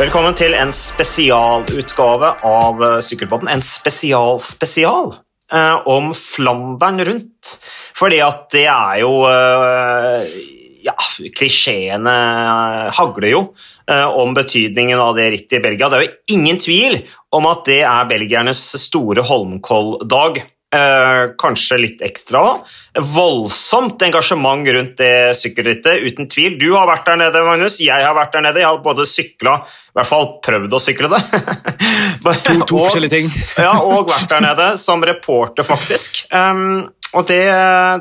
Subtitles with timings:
[0.00, 3.50] Velkommen til en spesialutgave av sykkelbåten, Sykkelpodden.
[3.52, 5.10] En spesial-spesial
[5.52, 7.50] eh, om Flandern rundt.
[7.98, 10.38] Fordi at det er jo eh,
[10.86, 10.94] Ja,
[11.36, 12.14] klisjeene
[12.96, 13.42] hagler jo
[13.92, 15.90] eh, om betydningen av det rittet i Belgia.
[15.92, 16.96] Det er jo ingen tvil
[17.36, 20.40] om at det er belgiernes store Holmenkoll-dag.
[20.70, 22.40] Eh, kanskje litt ekstra.
[22.94, 26.54] Voldsomt engasjement rundt det sykkelrittet, uten tvil.
[26.60, 27.80] Du har vært der nede, Magnus.
[27.82, 28.62] Jeg har vært der nede.
[28.62, 31.20] Jeg har både sykla, i hvert fall prøvd å sykle det.
[32.20, 33.28] To, to Og- forskjellige ting.
[33.64, 36.20] ja, og vært der nede som reporter, faktisk.
[36.30, 37.40] Um, og det,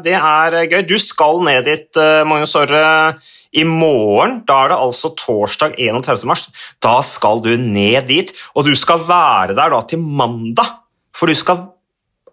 [0.05, 0.83] det er gøy.
[0.85, 2.83] Du skal ned dit, eh, Magnus Orre,
[3.49, 4.43] i morgen.
[4.45, 6.27] Da er det altså torsdag 31.
[6.29, 6.45] mars.
[6.85, 10.75] Da skal du ned dit, og du skal være der da til mandag.
[11.17, 11.65] For du skal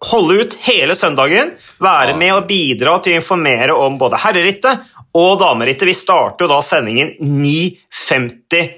[0.05, 4.85] holde ut hele søndagen, være med og bidra til å informere om både herrerittet
[5.17, 5.87] og damerittet.
[5.89, 8.71] Vi starter jo da sendingen 9.50,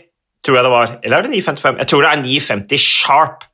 [0.46, 0.96] tror jeg det var.
[1.04, 1.80] Eller er det 9.55?
[1.84, 3.46] Jeg tror det er 9.50 sharp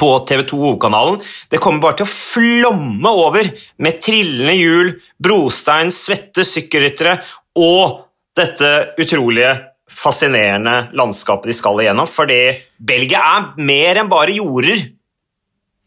[0.00, 1.20] på TV2 Hovedkanalen.
[1.52, 3.50] Det kommer bare til å flomme over
[3.84, 7.18] med trillende hjul, brostein, svette sykkelryttere
[7.60, 8.00] og
[8.34, 9.52] dette utrolige,
[9.94, 12.08] fascinerende landskapet de skal igjennom.
[12.10, 12.40] Fordi
[12.82, 14.80] Belgia er mer enn bare jorder.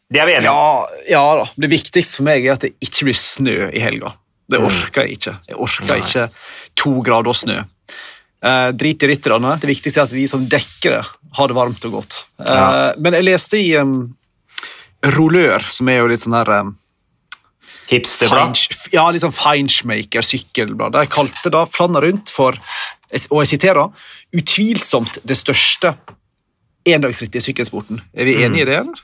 [0.09, 0.55] Det er vi enige om.
[0.55, 1.47] Ja, ja da.
[1.59, 4.13] Det viktigste for meg er at det ikke blir snø i helga.
[4.47, 5.33] Det orker jeg ikke.
[5.49, 5.97] Jeg orker Nei.
[6.05, 6.27] ikke
[6.79, 7.57] to grader snø.
[8.47, 9.57] Eh, drit i rytterne.
[9.59, 11.01] Det viktigste er at vi som dekker det,
[11.35, 12.21] har det varmt og godt.
[12.39, 12.93] Eh, Ja.
[12.97, 14.15] Men jeg leste i um,
[15.17, 16.75] Rollør, som er jo litt sånn her um,
[17.91, 18.55] Hipsterblad.
[18.95, 20.95] Ja, litt sånn Feinschmaker sykkelblad.
[20.95, 22.55] De kalte da Flanna rundt for,
[23.31, 23.91] og jeg siterer,
[24.35, 25.93] utvilsomt det største
[26.87, 28.01] endagsrittet i sykkelsporten.
[28.15, 29.03] Er vi enige i det, eller?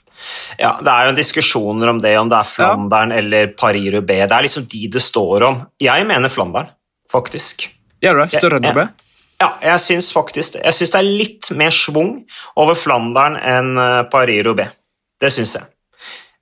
[0.60, 4.28] Ja, Det er jo diskusjoner om det, om det er Flandern eller Paris-Roubais.
[4.28, 5.62] Det er liksom de det står om.
[5.82, 6.70] Jeg mener Flandern,
[7.12, 7.70] faktisk.
[8.04, 8.38] Gjør du det?
[8.38, 8.88] Større enn Ja.
[9.42, 10.56] Ja, jeg syns faktisk.
[10.56, 12.24] Jeg syns det er litt mer schwung
[12.56, 14.72] over Flandern enn eh, Paris-Roubais.
[15.20, 15.68] Det syns jeg.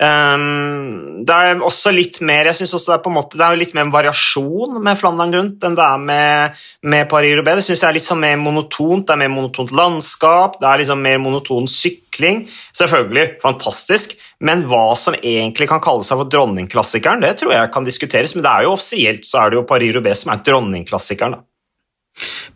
[0.02, 3.46] Ehm, det er også litt mer jeg synes også det er på en måte, det
[3.46, 7.60] er litt mer en variasjon med Flandern rundt enn det er med, med Paris-Roubais.
[7.60, 9.06] Det synes jeg er litt sånn mer monotont.
[9.06, 12.48] Det er mer monotont landskap, det er liksom mer monoton sykling.
[12.78, 17.86] Selvfølgelig fantastisk, men hva som egentlig kan kalle seg for dronningklassikeren, det tror jeg kan
[17.86, 21.38] diskuteres, men det er jo offisielt så er det jo Paris-Roubais som er dronningklassikeren.
[21.38, 21.46] da.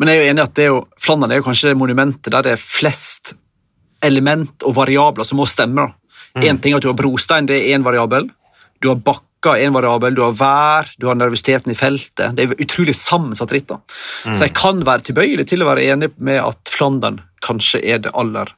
[0.02, 1.80] Men jeg er jo enig i at det er jo, Flandern er jo kanskje det
[1.80, 3.36] monumentet der det er flest
[4.04, 5.86] element og variabler som må stemme.
[5.88, 6.02] Mm.
[6.44, 8.28] Én ting er at du har brostein, det er én variabel.
[8.84, 10.16] Du har bakka, én variabel.
[10.18, 12.36] Du har vær, du har nervøsiteten i feltet.
[12.36, 13.70] Det er utrolig sammensatt ritt.
[13.72, 13.80] da.
[14.26, 14.36] Mm.
[14.36, 18.12] Så jeg kan være tilbøyelig til å være enig med at Flandern kanskje er det
[18.18, 18.52] aller,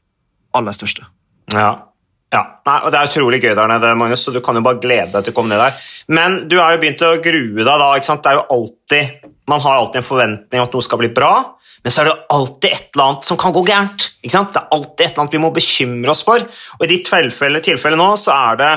[0.58, 1.06] aller største.
[1.54, 1.76] Ja.
[2.34, 2.42] Ja.
[2.68, 5.14] Nei, og Det er utrolig gøy der nede, Magnus, så du kan jo bare glede
[5.14, 5.78] deg til å komme ned der.
[6.12, 7.92] Men du har jo begynt å grue deg da.
[7.96, 8.24] ikke sant?
[8.26, 11.32] Det er jo alltid, Man har alltid en forventning at noe skal bli bra,
[11.84, 14.10] men så er det jo alltid et eller annet som kan gå gærent.
[14.20, 14.52] ikke sant?
[14.52, 16.44] Det er alltid et eller annet vi må bekymre oss for.
[16.80, 18.72] Og i ditt tilfelle, tilfelle nå så er det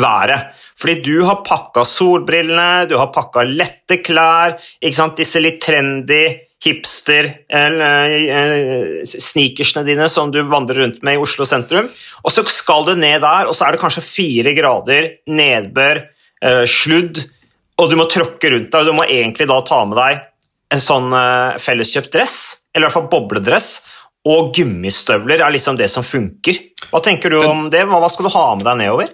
[0.00, 0.50] været.
[0.80, 5.20] Fordi du har pakka solbrillene, du har pakka lette klær, ikke sant?
[5.20, 6.24] disse litt trendy
[6.60, 11.88] hipster eller, eh, sneakersene dine som du vandrer rundt med i Oslo sentrum.
[12.24, 16.04] Og så skal du ned der, og så er det kanskje fire grader, nedbør,
[16.42, 17.24] eh, sludd,
[17.78, 18.80] og du må tråkke rundt deg.
[18.80, 20.20] og Du må egentlig da ta med deg
[20.70, 23.80] en sånn eh, felleskjøpt dress, eller i hvert fall bobledress,
[24.28, 26.58] og gummistøvler er liksom det som funker.
[26.90, 27.86] Hva tenker du om det?
[27.88, 29.08] Hva skal du ha med deg nedover?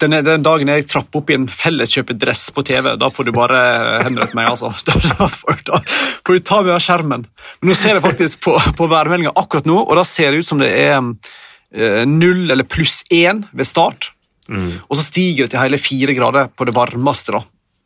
[0.00, 3.58] Den, den dagen jeg trapper opp i en felleskjøpedress på TV, da får du bare
[4.06, 4.48] henrette meg.
[4.54, 4.72] altså.
[4.88, 5.80] Da, da, får, da
[6.24, 7.26] får du ta meg av skjermen.
[7.60, 10.48] Men nå ser jeg faktisk på, på værmeldinga akkurat nå, og da ser det ut
[10.48, 14.12] som det er eh, null eller pluss én ved start.
[14.50, 17.30] Og så stiger det til hele fire grader på det varmeste.
[17.36, 17.44] da.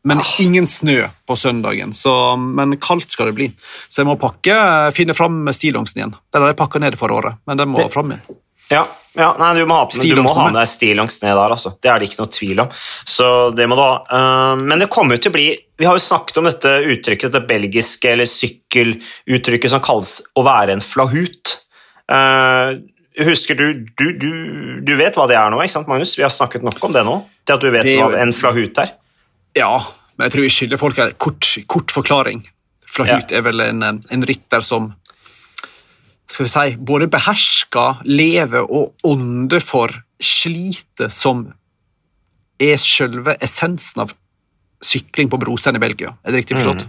[0.08, 3.46] Men ingen snø på søndagen, så, men kaldt skal det bli.
[3.88, 4.56] Så jeg må pakke,
[4.96, 6.14] finne fram stillongsen igjen.
[6.32, 8.24] Den har jeg pakka ned for året, men den må Det- fram igjen.
[8.72, 10.56] Ja, ja nei, du må ha, du må ha med.
[10.56, 11.74] deg stillongs ned der, altså.
[11.82, 12.72] Det er det ikke noe tvil om.
[13.06, 13.98] Så det må du ha.
[14.08, 15.46] Eh, men det kommer til å bli
[15.78, 20.76] Vi har jo snakket om dette uttrykket, dette belgiske eller sykkeluttrykket som kalles å være
[20.76, 21.56] en flahut.
[22.10, 22.74] Eh,
[23.24, 24.30] husker du, du, du
[24.84, 26.16] Du vet hva det er nå, ikke sant, Magnus?
[26.18, 28.82] Vi har snakket nok om det nå, til at du vet Det hva en flahut
[28.82, 28.96] er.
[29.54, 29.76] Ja,
[30.16, 32.42] men jeg tror vi skylder folk en kort, kort forklaring.
[32.94, 34.92] Flahut er vel en, en rytter som
[36.30, 39.92] skal vi si, både behersker, lever og ånder for
[40.22, 41.46] slitet som
[42.62, 44.14] er selve essensen av
[44.84, 46.14] sykling på Brosen i Belgia.
[46.24, 46.86] Er det riktig forstått?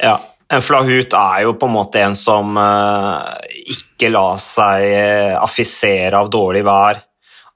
[0.00, 0.16] Ja,
[0.52, 6.20] en flahut er jo på en måte en som eh, ikke lar seg eh, affisere
[6.20, 7.00] av dårlig vær,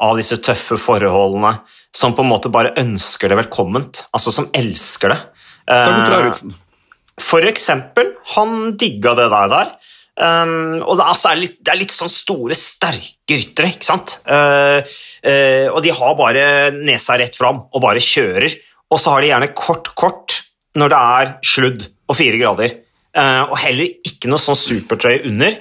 [0.05, 1.57] av disse tøffe forholdene,
[1.95, 5.21] som på en måte bare ønsker det velkomment, altså som elsker det.
[5.69, 6.55] Dag Otto Eh, Lauritzen.
[7.21, 9.73] for eksempel, han digga det der der.
[10.19, 14.17] Um, og det, altså, er litt, det, er litt, sånn store, sterke ryttere, ikke sant?
[14.27, 14.83] Uh,
[15.23, 18.57] uh, og de har bare nesa rett fram og bare kjører.
[18.91, 20.41] Og så har de gjerne kort, kort
[20.79, 22.77] når det er sludd og fire grader.
[23.15, 25.61] Uh, og heller ikke noe sånn supertrøy under.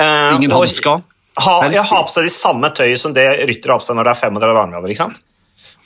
[0.00, 1.04] Ingen hansker?
[1.40, 4.08] Ha, ja, ha på seg de samme tøyet som det ryttere har på seg når
[4.08, 4.94] det er 35 varmegrader.
[4.94, 5.20] ikke sant?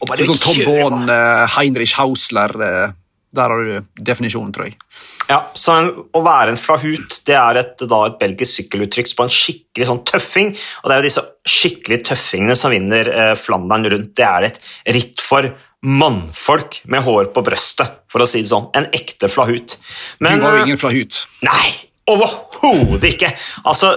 [0.03, 1.11] Og bare sånn Tom Baun,
[1.57, 2.55] Heinrich Hausler
[3.35, 4.79] der har du definisjonen, tror jeg.
[5.29, 9.27] Ja, så en, Å være en flahut det er et, da, et belgisk sykkeluttrykk på
[9.27, 10.53] en skikkelig sånn tøffing.
[10.83, 14.13] og Det er jo disse skikkelig tøffingene som vinner eh, Flandern rundt.
[14.17, 14.61] Det er et
[14.97, 15.51] ritt for
[15.85, 18.71] mannfolk med hår på brøstet, for å si det sånn.
[18.77, 19.77] En ekte flahut.
[20.25, 21.21] Men, du var jo eh, ingen flahut.
[21.45, 21.67] Nei,
[22.11, 23.35] overhodet ikke!
[23.69, 23.93] Altså,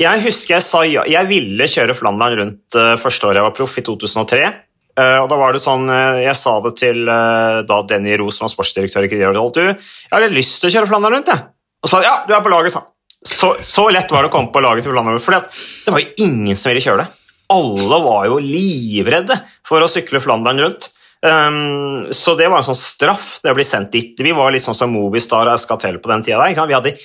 [0.00, 1.06] Jeg husker jeg sa ja.
[1.08, 4.52] Jeg ville kjøre Flandern rundt uh, første året jeg var proff, i 2003.
[4.92, 8.32] Uh, og da var det sånn, uh, Jeg sa det til uh, da Denny Roe,
[8.34, 9.56] som var sportsdirektør i Krigerholt.
[9.56, 11.32] Du, jeg litt lyst til å kjøre Flandern rundt.
[11.32, 11.46] jeg.
[11.82, 12.84] Og så sa ja, du er på laget, sa
[13.22, 15.20] så, så, lett var det å komme på laget til Flandern.
[15.22, 17.20] For det var jo ingen som ville kjøre det.
[17.54, 19.36] Alle var jo livredde
[19.68, 20.90] for å sykle Flandern rundt.
[21.22, 24.18] Um, så det var en sånn straff, det å bli sendt dit.
[24.18, 26.48] Vi var litt sånn som Movistar og Escatel på den tida.
[26.50, 26.96] Vi hadde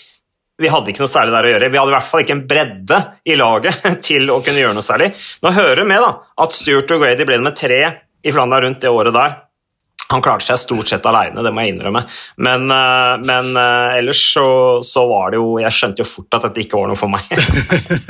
[0.57, 1.69] vi hadde ikke noe særlig der å gjøre.
[1.69, 4.85] Vi hadde i hvert fall ikke en bredde i laget til å kunne gjøre noe
[4.85, 5.11] særlig.
[5.45, 6.13] Nå hører vi med da,
[6.43, 7.81] at Stuart og Grady ble med tre
[8.25, 9.37] i Flandern rundt det året der.
[10.11, 12.01] Han klarte seg stort sett alene, det må jeg innrømme.
[12.39, 14.47] Men, eh, men eh, ellers så,
[14.85, 17.27] så, var det jo Jeg skjønte jo fort at dette ikke var noe for meg.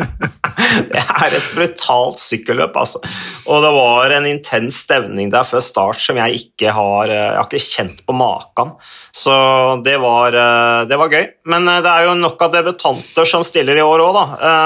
[0.92, 3.02] det er et brutalt sykkelløp, altså.
[3.50, 7.40] Og det var en intens stevning der før start som jeg ikke har eh, Jeg
[7.40, 8.76] har ikke kjent på maken.
[9.18, 9.34] Så
[9.82, 10.36] det var,
[10.86, 11.24] det var gøy.
[11.50, 14.26] Men det er jo nok av debutanter som stiller i år òg, da.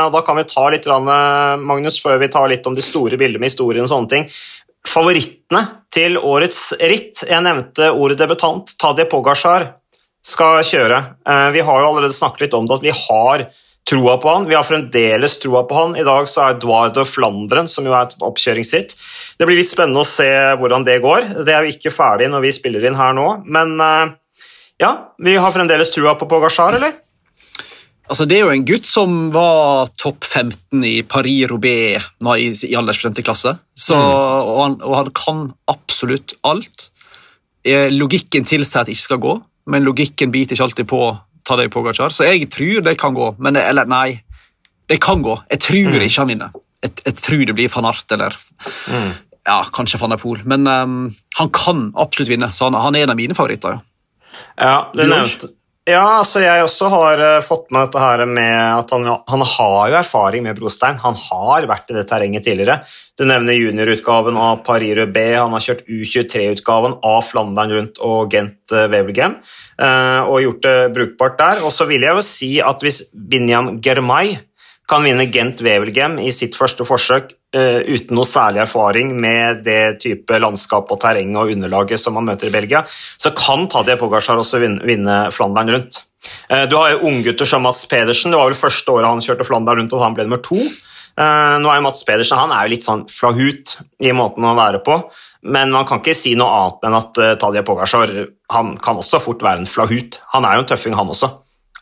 [0.10, 3.40] Og da kan vi ta litt, Magnus, før vi tar litt om de store bildene
[3.40, 4.28] med historien og sånne ting
[4.88, 7.24] favorittene til årets ritt.
[7.28, 8.74] Jeg nevnte ordet debutant.
[8.82, 9.68] Tadje Pogasjar
[10.26, 11.02] skal kjøre.
[11.28, 13.46] Eh, vi har jo allerede snakket litt om det, at vi har
[13.90, 14.48] troa på han.
[14.50, 15.96] Vi har fremdeles troa på han.
[15.98, 18.96] I dag så er Eduardo Flandren, som jo er et oppkjøringsritt.
[19.38, 20.30] Det blir litt spennende å se
[20.62, 21.32] hvordan det går.
[21.46, 24.18] Det er jo ikke ferdig når vi spiller inn her nå, men eh,
[24.82, 24.92] ja,
[25.22, 27.00] vi har fremdeles trua på Pogasjar, eller?
[28.12, 33.24] Altså, det er jo en gutt som var topp 15 i Paris-Roubais i, i aldersbestemte
[33.24, 33.54] klasse.
[33.72, 34.08] Så, mm.
[34.12, 36.90] og, han, og, han, kan absolutt alt.
[37.64, 39.36] Eh, logikken tilsier at det ikke skal gå,
[39.72, 41.00] men logikken biter ikke alltid på
[41.48, 42.12] Tadej Pogacar.
[42.12, 43.30] Så jeg tror det kan gå.
[43.40, 44.20] Men, eller nei,
[44.92, 45.38] det kan gå.
[45.56, 46.04] Jeg tror mm.
[46.10, 46.60] ikke han vinner.
[46.84, 48.36] Jeg, jeg, tror det blir van Art eller
[48.92, 49.10] mm.
[49.48, 50.44] ja, kanskje van der Poel.
[50.52, 51.00] Men um,
[51.40, 53.80] han kan absolutt vinne, så han, han er en av mine favoritter.
[54.60, 55.54] Ja, ja det er nevnte
[55.90, 59.90] ja, altså jeg også har uh, fått med dette her med at han, han, har
[59.90, 61.00] jo erfaring med brostein.
[61.02, 62.84] Han har vært i det terrenget tidligere.
[63.18, 65.40] Du nevner juniorutgaven av Paris-Roubais.
[65.40, 69.40] Han har kjørt U23-utgaven av Flandern rundt og Gent uh, Wevelgem
[69.82, 71.66] uh, og gjort det brukbart der.
[71.66, 74.38] Og så vil jeg jo si at hvis Binyam Germay
[74.92, 80.02] kan vinne Gent Wevelgem i sitt første forsøk uh, uten noe særlig erfaring med det
[80.04, 82.84] type landskap og terreng og underlaget som man møter i Belgia,
[83.20, 86.04] så kan Tadje Pogacar også vinne, vinne Flandern rundt.
[86.52, 88.32] Uh, du har jo unggutter som Mats Pedersen.
[88.32, 90.60] Det var vel første året han kjørte Flandern rundt, og han ble nummer to.
[91.20, 94.56] Uh, nå er jo Mats Pedersen han er jo litt sånn flahut i måten å
[94.56, 94.96] være på,
[95.52, 98.16] men man kan ikke si noe annet enn at Tadje Pogacar
[98.54, 100.22] han kan også fort være en flahut.
[100.36, 101.32] Han er jo en tøffing, han også.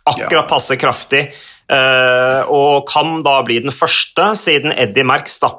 [0.10, 1.28] Akkurat passe kraftig.
[1.70, 5.52] Eh, og kan da bli den første siden Eddie Merckx, da,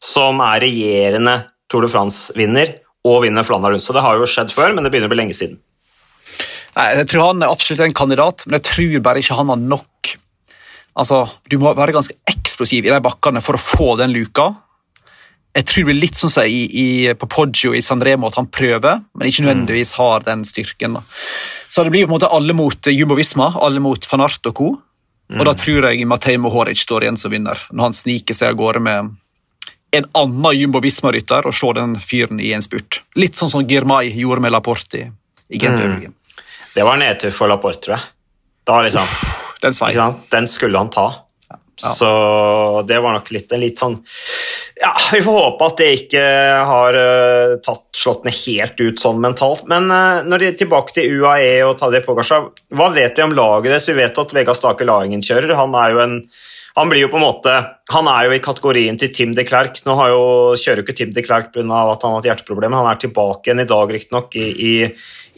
[0.00, 1.36] som er regjerende
[1.68, 3.84] Tour de France-vinner og vinner Flandern rundt.
[3.84, 5.60] Så det har jo skjedd før, men det begynner å bli lenge siden.
[6.76, 9.60] Nei, Jeg tror han er absolutt en kandidat, men jeg tror bare ikke han har
[9.60, 9.86] nok
[10.98, 14.48] Altså, Du må være ganske eksplosiv i de bakkene for å få den luka.
[15.54, 18.48] Jeg tror det blir litt sånn som i, i, på Poggio i Sanremo, at han
[18.50, 20.98] prøver, men ikke nødvendigvis har den styrken.
[20.98, 21.04] Da.
[21.70, 24.58] Så det blir på en måte alle mot Jumbo Visma, alle mot van Art og
[24.58, 24.68] co.
[25.36, 28.60] Og da tror jeg Matej Mohoric står igjen som vinner, når han sniker seg av
[28.60, 29.10] gårde med
[29.90, 33.02] en annen Jumbo Visma-rytter og slår den fyren i en spurt.
[33.16, 35.06] Litt sånn som Girmay gjorde med Laporte i,
[35.48, 36.12] i mm.
[36.74, 38.04] Det var nedtur for Laporte, tror jeg.
[38.68, 41.06] Da liksom, Uff, den, den skulle han ta.
[41.48, 41.60] Ja.
[41.88, 42.10] Så
[42.88, 43.96] det var nok litt en litt sånn
[44.80, 46.24] ja, Vi får håpe at det ikke
[46.68, 49.64] har uh, tatt, slåttene helt ut sånn mentalt.
[49.70, 53.34] Men uh, når de er tilbake til UAE og Tadej Pogasjar, hva vet vi om
[53.36, 53.88] laget deres?
[53.90, 55.56] Vi vet at Vegard Stake Laingen kjører.
[55.58, 56.16] Han er jo en
[56.78, 57.52] han blir jo på en måte,
[57.90, 59.80] han er jo i kategorien til Tim de Klerk.
[59.82, 60.20] Nå jo,
[60.54, 61.64] kjører jo ikke Tim de Klerk pga.
[61.64, 62.78] at han har hatt hjerteproblemer.
[62.78, 64.74] Han er tilbake igjen i dag, riktignok, i, i,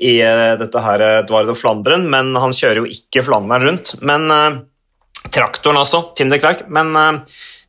[0.05, 2.05] i uh, dette her Dvardo Flanderen.
[2.13, 3.95] men han kjører jo ikke Flandern rundt.
[4.05, 4.29] Men
[5.33, 6.11] Traktoren, altså.
[6.19, 6.67] Tim de Klerk.
[6.69, 6.93] Men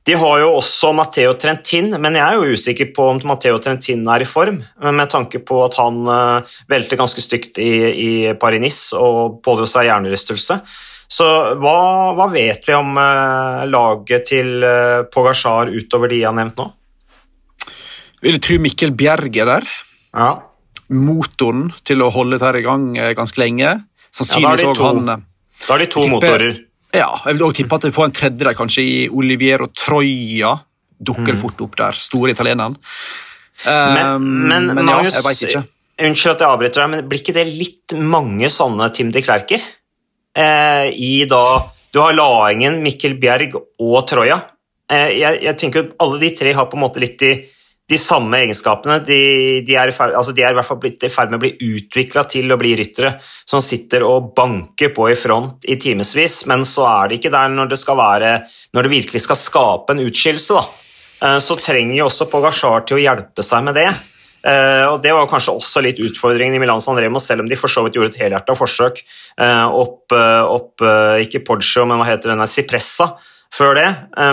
[0.08, 4.02] de har jo også Matheo Trentin, men jeg er jo usikker på om Matheo Trentin
[4.10, 6.00] er i form, med tanke på at han
[6.72, 10.58] velter ganske stygt i, i Paris-Nice og pådro seg hjernerystelse.
[11.12, 11.28] Så
[11.60, 11.76] hva,
[12.16, 16.70] hva vet vi om eh, laget til eh, Pogasjar utover de jeg har nevnt nå?
[18.22, 19.68] Jeg Vil tro Mikkel Bjerg er der.
[20.16, 20.30] Ja.
[20.96, 23.74] Motoren til å holde dette i gang eh, ganske lenge.
[24.16, 24.88] Sannsynligvis Ja, to.
[24.88, 25.26] han eh,
[25.68, 26.62] Da er de to Tipper- motorer.
[26.94, 30.58] Ja, jeg vil også tippe at vi får en tredje der, kanskje i Oliviero Troia.
[31.02, 31.40] Dukker Mm.
[31.42, 31.92] fort opp der.
[31.98, 32.76] Store italieneren.
[33.66, 35.64] Men, men, men, ja, jeg ikke.
[36.02, 39.62] unnskyld at jeg avbryter deg, men blir ikke det litt mange sånne Tim de Klerker?
[40.36, 41.42] Eh, I da
[41.94, 44.38] Du har Laengen, Mikkel Bjerg og Troya.
[44.90, 47.34] Eh, jeg, jeg tenker at Alle de tre har på en måte litt de,
[47.92, 49.00] de samme egenskapene.
[49.04, 49.20] De,
[49.68, 52.24] de, er altså de er i hvert fall blitt i ferd med å bli utvikla
[52.32, 56.88] til å bli ryttere som sitter og banker på i front i timevis, men så
[56.88, 58.38] er de ikke der når det, skal være,
[58.76, 60.64] når det virkelig skal skape en utskillelse.
[61.22, 63.90] Eh, så trenger jo også Pogasjar til å hjelpe seg med det.
[64.42, 67.58] Uh, og Det var kanskje også litt utfordringen i Milan San Remo, selv om de
[67.60, 69.04] for så vidt gjorde et helhjerta forsøk
[69.38, 70.82] uh, opp, uh, opp
[71.22, 73.12] ikke Poggio, men hva heter den der, Cipressa
[73.54, 73.88] før det.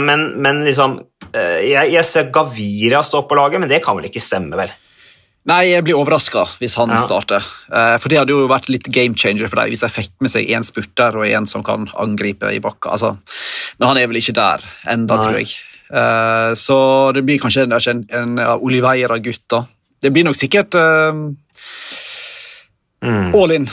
[0.07, 0.93] Men, men liksom
[1.35, 4.71] jeg, jeg ser Gavira stå på laget, men det kan vel ikke stemme, vel?
[5.49, 6.97] Nei, jeg blir overraska hvis han Ja.
[7.01, 7.45] starter.
[7.73, 10.31] Eh, For det hadde jo vært litt game changer for dem hvis de fikk med
[10.31, 12.91] seg én spurter og en som kan angripe i bakka.
[12.93, 13.17] Altså,
[13.79, 15.25] men han er vel ikke der enda, Nei.
[15.25, 15.55] tror jeg.
[15.91, 18.05] Eh, Så det blir kanskje en, en,
[18.39, 19.65] en Oliveira-gutt, da.
[20.03, 21.33] Det blir nok sikkert uh,
[23.03, 23.35] Mm.
[23.35, 23.69] all in.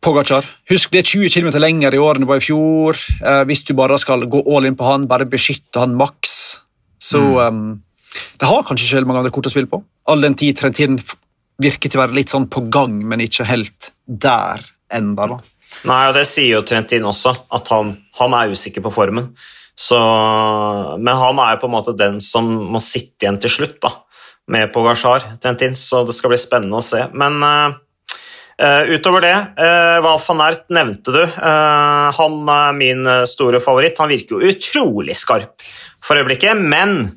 [0.00, 0.44] Pogacar.
[0.70, 2.96] Husk, det er 20 km lenger i år enn det var i fjor.
[3.24, 6.58] Eh, hvis du bare skal gå all in på han, bare beskytte han maks,
[7.04, 7.48] så Mm.
[7.48, 7.82] um,
[8.38, 9.82] Det har kanskje ikke veldig mange andre kort å spille på.
[10.08, 10.96] All den tid Trentin
[11.60, 15.26] virker til å være litt sånn på gang, men ikke helt der enda.
[15.34, 15.38] da.
[15.84, 19.32] Nei, og det sier jo Trentin også, at han, han er usikker på formen.
[19.74, 19.98] Så,
[20.98, 23.90] men han er jo på en måte den som må sitte igjen til slutt, da,
[24.54, 27.00] med Pogasjar, Trentin, så det skal bli spennende å se.
[27.16, 27.74] Men eh,
[28.60, 31.22] eh, utover det, uh, Val van Ert nevnte du.
[31.24, 33.98] Uh, han er min eh, store favoritt.
[34.02, 35.64] Han virker jo utrolig skarp
[36.04, 37.12] for øyeblikket, men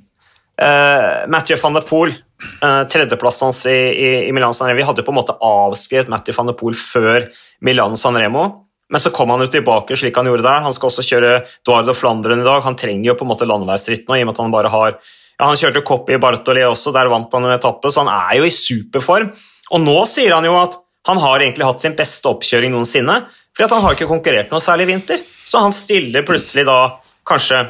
[0.61, 2.15] Eh, Mathieu van der Poel,
[2.63, 6.09] uh, tredjeplassen hans i, i, i Milan San Remo Vi hadde på en måte avskrevet
[6.09, 7.27] Mathieu van der Poel før
[7.61, 8.47] Milan San Remo,
[8.89, 10.63] men så kom han jo tilbake slik han gjorde der.
[10.65, 11.31] Han skal også kjøre
[11.67, 12.61] Duardo Flandren i dag.
[12.65, 14.95] Han trenger jo på en måte landeveisritt nå, i og med at han bare har
[14.95, 18.47] ja, Han kjørte Coppi Bartoli også, der vant han en etappe, så han er jo
[18.47, 19.29] i superform.
[19.75, 23.21] Og nå sier han jo at han har egentlig hatt sin beste oppkjøring noensinne,
[23.55, 25.21] fordi han har ikke konkurrert noe særlig i vinter.
[25.23, 26.79] Så han stiller plutselig da
[27.27, 27.63] kanskje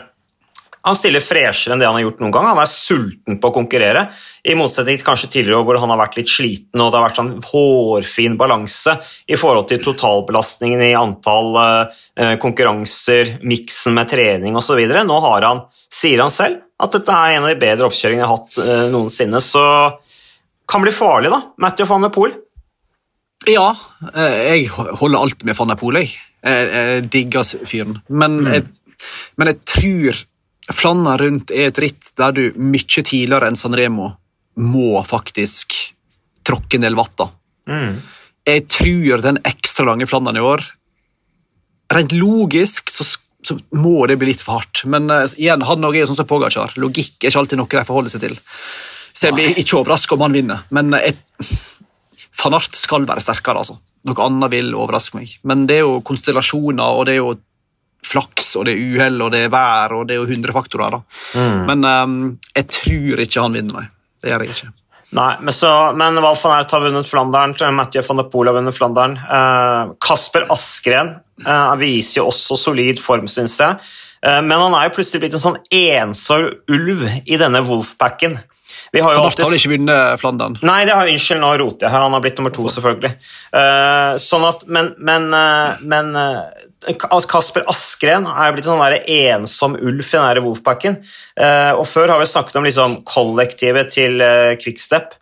[0.87, 2.45] han stiller freshere enn det han har gjort noen gang.
[2.47, 4.05] Han er sulten på å konkurrere,
[4.47, 7.19] i motsetning til kanskje tidligere hvor han har vært litt sliten og det har vært
[7.19, 8.93] sånn hårfin balanse
[9.27, 14.79] i forhold til totalbelastningen i antall eh, konkurranser, miksen med trening osv.
[14.79, 18.31] Nå har han, sier han selv, at dette er en av de bedre oppkjøringene jeg
[18.31, 19.43] har hatt eh, noensinne.
[19.43, 19.65] Så
[20.71, 21.43] kan bli farlig, da.
[21.59, 22.37] Matthew van der Poel.
[23.47, 23.67] Ja,
[24.13, 26.15] eh, jeg holder alt med van der Poel, jeg.
[26.43, 27.99] Jeg, jeg digger fyren.
[28.07, 28.67] Men, jeg,
[29.39, 30.23] men jeg tror
[30.67, 34.11] Flandern rundt er et ritt der du mye tidligere enn San Remo
[34.59, 35.75] må faktisk
[36.47, 37.23] tråkke en del vatt.
[37.69, 38.01] Mm.
[38.47, 40.63] Jeg tror den ekstra lange Flandern i år
[41.91, 43.05] Rent logisk så,
[43.43, 44.81] så må det bli litt for hardt.
[44.91, 46.73] Men uh, igjen, han er jo sånn som Pogacar.
[46.75, 48.35] Logikk er ikke alltid noe de forholder seg til.
[49.15, 50.65] Så jeg blir ikke overraska om han vinner.
[50.75, 51.15] Men uh, jeg,
[52.37, 53.77] van Art skal være sterkere, altså.
[54.07, 55.35] Noe annet vil overraske meg.
[55.47, 57.35] Men det er jo konstellasjoner, og det er jo
[58.07, 60.97] flaks, og det er uhell, og det er vær, og det er jo 100 faktorer.
[60.97, 61.45] da.
[61.67, 62.19] Men um,
[62.55, 63.87] jeg tror ikke han vinner, nei.
[64.21, 64.73] Det gjør jeg ikke.
[65.15, 68.57] Nei, men, så, men Val van Ert har vunnet Flandern, Mathieu van der Poel har
[68.57, 69.15] vunnet Flandern.
[69.15, 71.13] Eh, Kasper Askren
[71.45, 73.77] eh, viser jo også solid form, syns jeg.
[74.25, 78.35] Eh, men han er jo plutselig blitt en sånn ensom ulv i denne Wolfpacken.
[78.93, 80.55] Vi har jo Van har ikke vunnet Flandern.
[80.65, 82.05] Nei, det har, unnskyld, nå roter jeg her.
[82.05, 83.13] Han har blitt nummer to, selvfølgelig.
[83.51, 89.75] Uh, sånn at, men men, uh, men uh, Kasper Askren er blitt en sånn ensom
[89.75, 90.99] ulv i den Wolfpacken.
[91.77, 94.21] Og før har vi snakket om liksom, kollektivet til
[94.61, 95.15] Quickstep.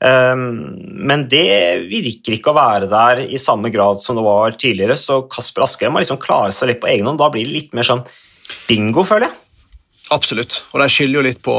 [0.00, 5.24] Men det virker ikke å være der i samme grad som det var tidligere, så
[5.30, 7.20] Kasper Askren må liksom klare seg litt på egen hånd.
[7.20, 8.06] Da blir det litt mer sånn
[8.70, 9.36] bingo, føler jeg.
[10.14, 10.62] Absolutt.
[10.72, 11.58] Og de skylder jo litt på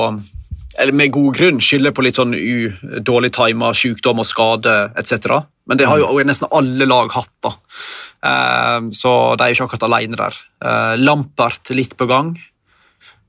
[0.79, 2.71] eller med god grunn skylder på litt sånn u,
[3.05, 5.43] dårlig tima, sykdom og skade etc.
[5.69, 7.53] Men det har jo nesten alle lag hatt, da.
[8.23, 10.39] Uh, så de er ikke akkurat alene der.
[10.63, 12.33] Uh, Lampert litt på gang.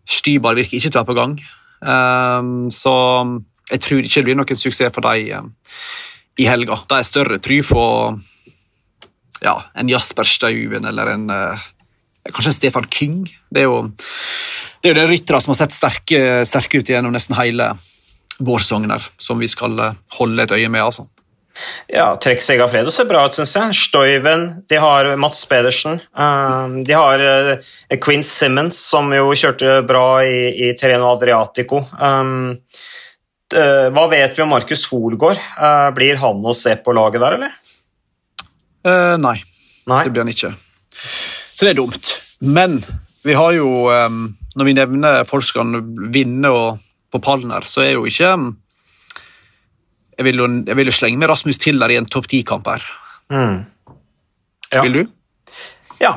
[0.08, 1.36] Stybar virker ikke til å være på gang.
[1.84, 2.94] Uh, så
[3.72, 5.52] jeg tror ikke det blir noen suksess for dem
[6.40, 6.80] i helga.
[6.88, 7.84] De er større try på
[9.44, 11.28] ja, en Jasper Stauben eller en
[12.32, 13.24] kanskje en Stefan King.
[13.52, 13.82] Det er jo
[14.84, 17.70] det er jo det ryttere som har sett sterke, sterke ut gjennom nesten hele
[18.44, 20.82] vårsongen her, som vi skal eh, holde et øye med.
[20.84, 21.06] altså.
[21.88, 23.78] Ja, Trekk Segafredo ser bra ut, syns jeg.
[23.78, 26.02] Stoiven, de har Mats Pedersen.
[26.12, 27.72] Uh, de har uh,
[28.02, 31.80] Quinn Simmons, som jo kjørte bra i, i Terreno Adriatico.
[33.54, 35.38] Hva vet vi om Markus Holgaard?
[35.94, 37.58] blir han å se på laget der, eller?
[39.22, 39.36] nei.
[39.86, 40.50] nei, det blir han ikke.
[41.54, 42.16] Så det er dumt.
[42.42, 42.80] Men
[43.22, 45.80] vi har jo, um, når vi nevner kan
[46.14, 48.52] vinne og, på her, så er jo ikke um,
[50.14, 52.84] jeg vil, jo, jeg vil jo slenge med Rasmus Tiller i en topp ti-kamp her.
[53.34, 53.64] Mm.
[54.70, 54.82] Ja.
[54.82, 55.02] Vil du?
[56.02, 56.12] Ja,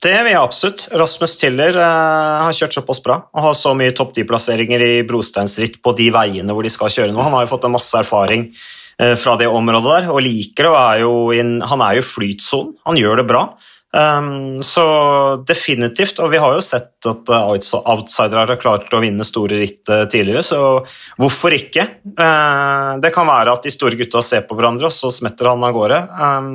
[0.00, 0.86] det vil jeg absolutt.
[0.96, 5.80] Rasmus Tiller uh, har kjørt såpass bra og har så mye topp ti-plasseringer i brosteinsritt
[5.84, 7.20] på de veiene hvor de skal kjøre nå.
[7.24, 10.76] Han har jo fått en masse erfaring uh, fra det området der og liker det.
[10.80, 12.76] er jo in, Han er jo flytsonen.
[12.88, 13.44] Han gjør det bra.
[13.90, 14.84] Um, så
[15.42, 20.04] definitivt, og vi har jo sett at outsidere har klart å vinne store ritt uh,
[20.06, 20.60] tidligere, så
[21.18, 21.88] hvorfor ikke?
[22.14, 25.66] Uh, det kan være at de store gutta ser på hverandre, og så smetter han
[25.66, 25.98] av gårde.
[26.14, 26.52] Um,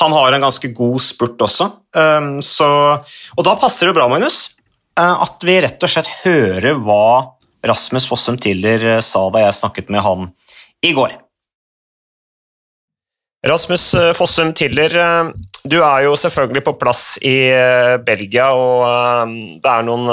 [0.00, 2.70] han har en ganske god spurt også, um, så,
[3.36, 4.46] og da passer det bra, Magnus,
[4.96, 7.36] uh, at vi rett og slett hører hva
[7.68, 10.32] Rasmus Fossum Tiller uh, sa da jeg snakket med han
[10.80, 11.20] i går.
[13.46, 14.94] Rasmus uh, Fossum Tiller,
[15.62, 20.08] du er jo selvfølgelig på plass i eh, Belgia, og eh, eh, det er, noen,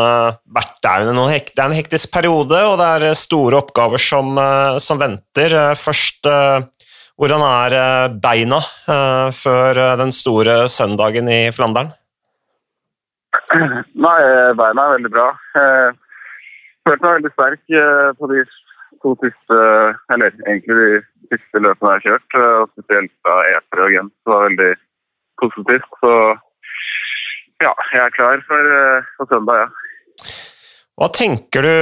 [0.54, 4.38] det er en hektisk periode, og det er store oppgaver som,
[4.78, 5.56] som venter.
[5.80, 6.30] Først,
[7.18, 8.62] hvordan er beina
[9.34, 11.90] før den store søndagen i Flandern?
[13.50, 14.20] Nei,
[14.60, 15.28] beina er veldig bra.
[15.58, 15.98] Jeg
[16.86, 17.78] følte meg veldig sterk
[18.22, 18.46] på de
[19.02, 19.60] to siste,
[20.14, 24.46] eller egentlig de siste løpene jeg har kjørt, og spesielt da Eter og Gent var
[24.48, 24.72] veldig
[25.42, 25.92] positivt.
[26.02, 26.14] Så
[27.64, 29.70] ja, jeg er klar for, eh, for søndag, ja.
[31.00, 31.76] Hva tenker du,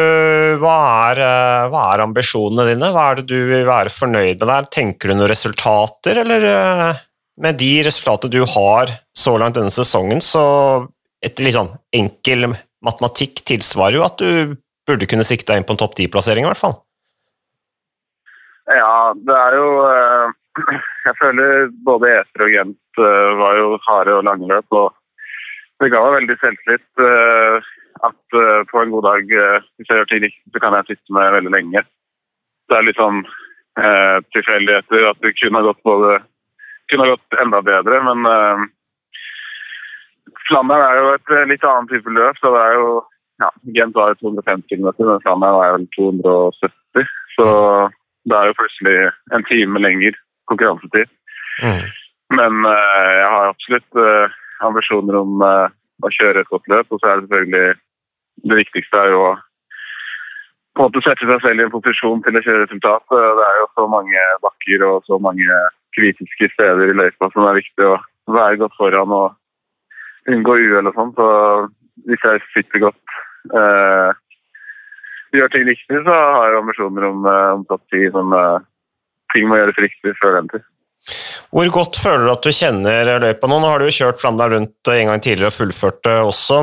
[0.62, 0.77] hva
[1.10, 2.92] er, eh, hva er, ambisjonene dine?
[2.94, 4.70] Hva er det du vil være fornøyd med der?
[4.70, 7.01] Tenker du noen resultater, eller eh,
[7.42, 10.88] med de resultatene du har så langt denne sesongen, så
[11.25, 12.51] et litt sånn enkel
[12.86, 14.57] matematikk tilsvarer jo at du
[14.88, 16.77] burde kunne sikte deg inn på en topp ti-plassering, i hvert fall?
[18.68, 19.68] Ja, det er jo
[21.08, 24.68] Jeg føler både Eter og Gent uh, var jo harde og langløp.
[24.72, 24.94] og
[25.80, 27.74] Det ga meg veldig selvtillit uh,
[28.06, 28.36] at
[28.70, 31.53] på en god dag, hvis jeg gjør ting riktig, så kan jeg sitte med veldig
[31.56, 31.82] lenge.
[32.70, 33.24] Det er litt sånn
[34.36, 36.12] tilfeldigheter at det kunne ha gått både
[36.92, 38.62] kunne ha gått enda bedre, men uh,
[40.48, 42.38] Flandern er jo et litt annet type løp.
[42.38, 42.92] så det er jo
[43.42, 47.10] ja, Gent var jo 250 km, men Flandern var vel 270.
[47.36, 47.48] Så
[48.27, 48.98] det er jo plutselig
[49.35, 50.18] en time lenger
[50.51, 51.09] konkurransetid.
[51.63, 51.83] Mm.
[52.37, 54.37] Men uh, jeg har absolutt uh,
[54.68, 55.68] ambisjoner om uh,
[56.03, 56.92] å kjøre et godt løp.
[56.92, 59.35] Og så er det selvfølgelig det viktigste er jo å
[60.77, 63.03] på en måte sette seg selv i en posisjon til å kjøre resultat.
[63.09, 65.55] Det er jo så mange bakker og så mange
[65.98, 67.96] kritiske steder i løypa som er viktig å
[68.35, 71.16] være godt foran og unngå uhell og sånn.
[71.18, 71.29] Så
[72.05, 73.18] hvis jeg sitter godt
[75.35, 77.27] gjør ting riktig, så har jeg ambisjoner om,
[77.59, 78.07] om topp ti.
[78.13, 78.33] Sånn,
[79.33, 80.66] ting må gjøres riktig før den tid.
[81.55, 83.59] Hvor godt føler du at du kjenner løypa nå?
[83.63, 86.57] Nå har du jo kjørt Flandern rundt en gang tidligere og fullført det også,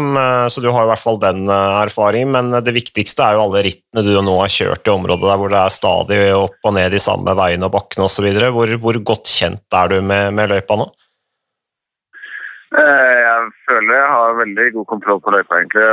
[0.53, 2.35] så du har i hvert fall den eh, erfaringen.
[2.35, 5.55] Men det viktigste er jo alle rittene du nå har kjørt i området der hvor
[5.55, 8.29] det er stadig opp og ned de samme veiene og bakkene osv.
[8.59, 10.91] Hvor, hvor godt kjent er du med, med løypa nå?
[12.75, 15.89] Eh, jeg føler jeg har veldig god kontroll på løypa, egentlig.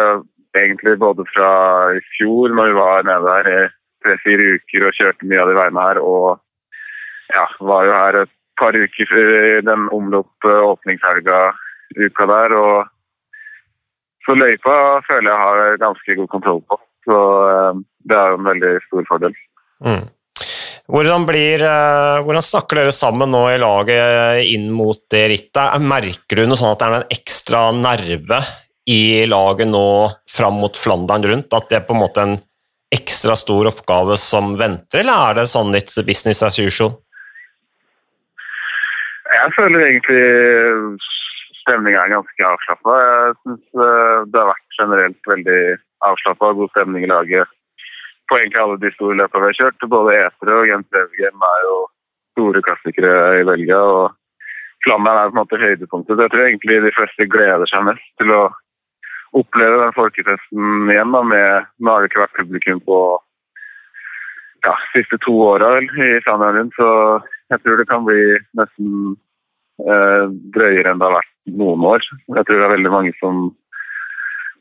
[0.57, 1.51] Egentlig både fra
[1.95, 3.59] i fjor, når vi var nede her i
[4.03, 6.41] tre-fire uker og kjørte mye av de veiene her, og
[7.31, 11.41] ja, var jo her et par uker før den omloppe åpningshelga
[11.97, 12.55] uka der.
[12.57, 12.87] og
[14.27, 14.75] Så løypa
[15.07, 16.79] føler jeg har ganske god kontroll på.
[17.07, 17.19] Så
[17.51, 19.37] eh, det er jo en veldig stor fordel.
[19.81, 20.03] Mm.
[20.91, 25.79] Hvordan, blir, eh, hvordan, snakker dere sammen nå i laget inn mot det rittet?
[25.81, 28.41] Merker du noe sånn at det er en ekstra nerve
[28.91, 29.85] i laget nå
[30.29, 31.53] fram mot Flandern rundt?
[31.55, 32.35] At det er på en måte en
[32.91, 36.91] ekstra stor oppgave som venter, eller er det sånn litt business as usual?
[39.31, 40.25] Jeg føler egentlig
[41.61, 42.97] stemninga er ganske avslappa.
[43.05, 45.61] Jeg syns eh, det har vært generelt veldig
[46.07, 47.57] avslappa og god stemning i laget
[48.29, 49.89] på egentlig alle de store løpene vi har kjørt.
[49.91, 51.77] Både Etere og Gent Wevergem er jo
[52.35, 53.79] store klassikere i Belgia.
[53.79, 54.17] og
[54.85, 56.21] Flandern er på en måte høydepunktet.
[56.23, 58.43] Jeg tror egentlig de fleste gleder seg mest til å
[59.37, 61.13] oppleve den folkefesten igjen.
[61.15, 62.99] Da, med, nå har det ikke vært publikum på
[64.65, 66.89] ja, siste to åra i rundt, så
[67.51, 68.21] jeg tror det kan bli
[68.59, 69.15] nesten
[69.87, 72.05] eh, drøyere enn det har vært noen år.
[72.35, 73.49] Jeg tror det er veldig mange som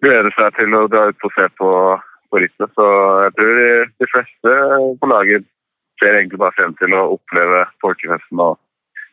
[0.05, 1.71] gleder seg til å dra ut og se på,
[2.33, 2.73] på rittet.
[2.79, 2.87] Så
[3.27, 3.69] jeg tror de,
[4.01, 4.57] de, fleste
[5.03, 5.47] på laget
[6.01, 8.57] ser egentlig bare frem til å oppleve folkefesten og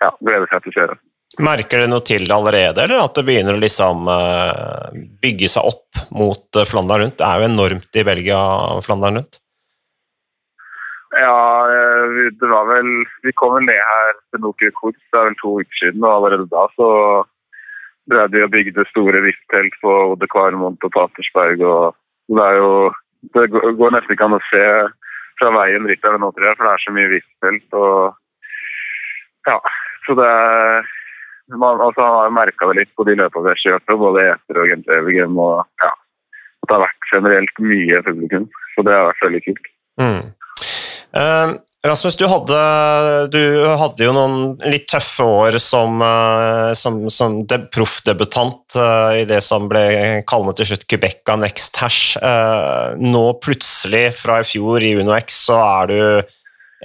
[0.01, 0.99] ja, gleder seg til å kjøre.
[1.37, 4.87] Merker du noe til det allerede, eller at det begynner å liksom uh,
[5.21, 7.19] bygge seg opp mot uh, Flandern rundt?
[7.19, 8.39] Det er jo enormt i Belgia,
[8.85, 9.37] Flandern rundt.
[11.17, 11.37] Ja,
[12.41, 12.89] det var vel
[13.23, 16.15] Vi kom vel ned her til Nokia Kurs, det er vel to uker siden, og
[16.15, 16.89] allerede da så
[18.11, 21.61] drev de og bygde store VIP-telt på Ode Kvarmont og Patersberg.
[21.61, 21.95] og
[22.33, 22.71] Det er jo
[23.35, 24.63] det går nesten ikke an å se
[25.37, 27.67] fra veien rytterne nå, tror jeg, for det er så mye VIP-telt.
[27.77, 28.13] og
[29.47, 29.57] ja,
[30.05, 30.31] så det
[31.55, 34.89] man, altså, har merka det litt på de løpene vi har kjørt, både etter og
[34.97, 35.37] Evigem.
[35.39, 35.93] Og ja,
[36.65, 39.71] det har vært generelt mye publikum, så det har vært veldig kult.
[40.01, 40.19] Mm.
[41.17, 41.55] Uh,
[41.87, 42.57] Rasmus, du hadde,
[43.31, 43.41] du
[43.79, 49.69] hadde, jo noen litt tøffe år som, uh, som, som proffdebutant uh, i det som
[49.71, 49.85] ble
[50.27, 52.17] kallet til slutt Quebeca Next Hash.
[52.99, 56.01] nå plutselig, fra i fjor i UnoX, så er du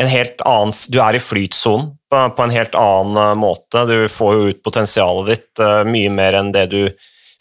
[0.00, 3.84] en helt annen Du er i flytsonen på, på, en helt annen måte.
[3.88, 6.82] Du får jo ut potensialet ditt mye mer enn det du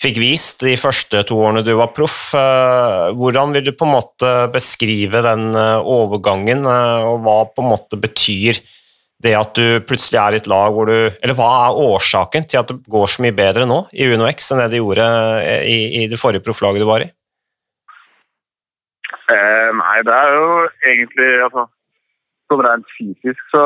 [0.02, 2.34] fikk vist de første to årene du var proff.
[2.38, 7.64] Eh, hvordan vil du på en måte beskrive den eh, overgangen, eh, og hva på
[7.64, 8.62] en måte betyr
[9.22, 12.58] det at du plutselig er i et lag hvor du Eller hva er årsaken til
[12.58, 15.06] at det går så mye bedre nå i UnoX enn det det gjorde
[15.70, 17.12] i, i det forrige profflaget du var i?
[19.30, 20.48] Eh, nei, det er jo
[20.90, 21.68] egentlig altså,
[22.52, 23.66] Sånn rent fysisk så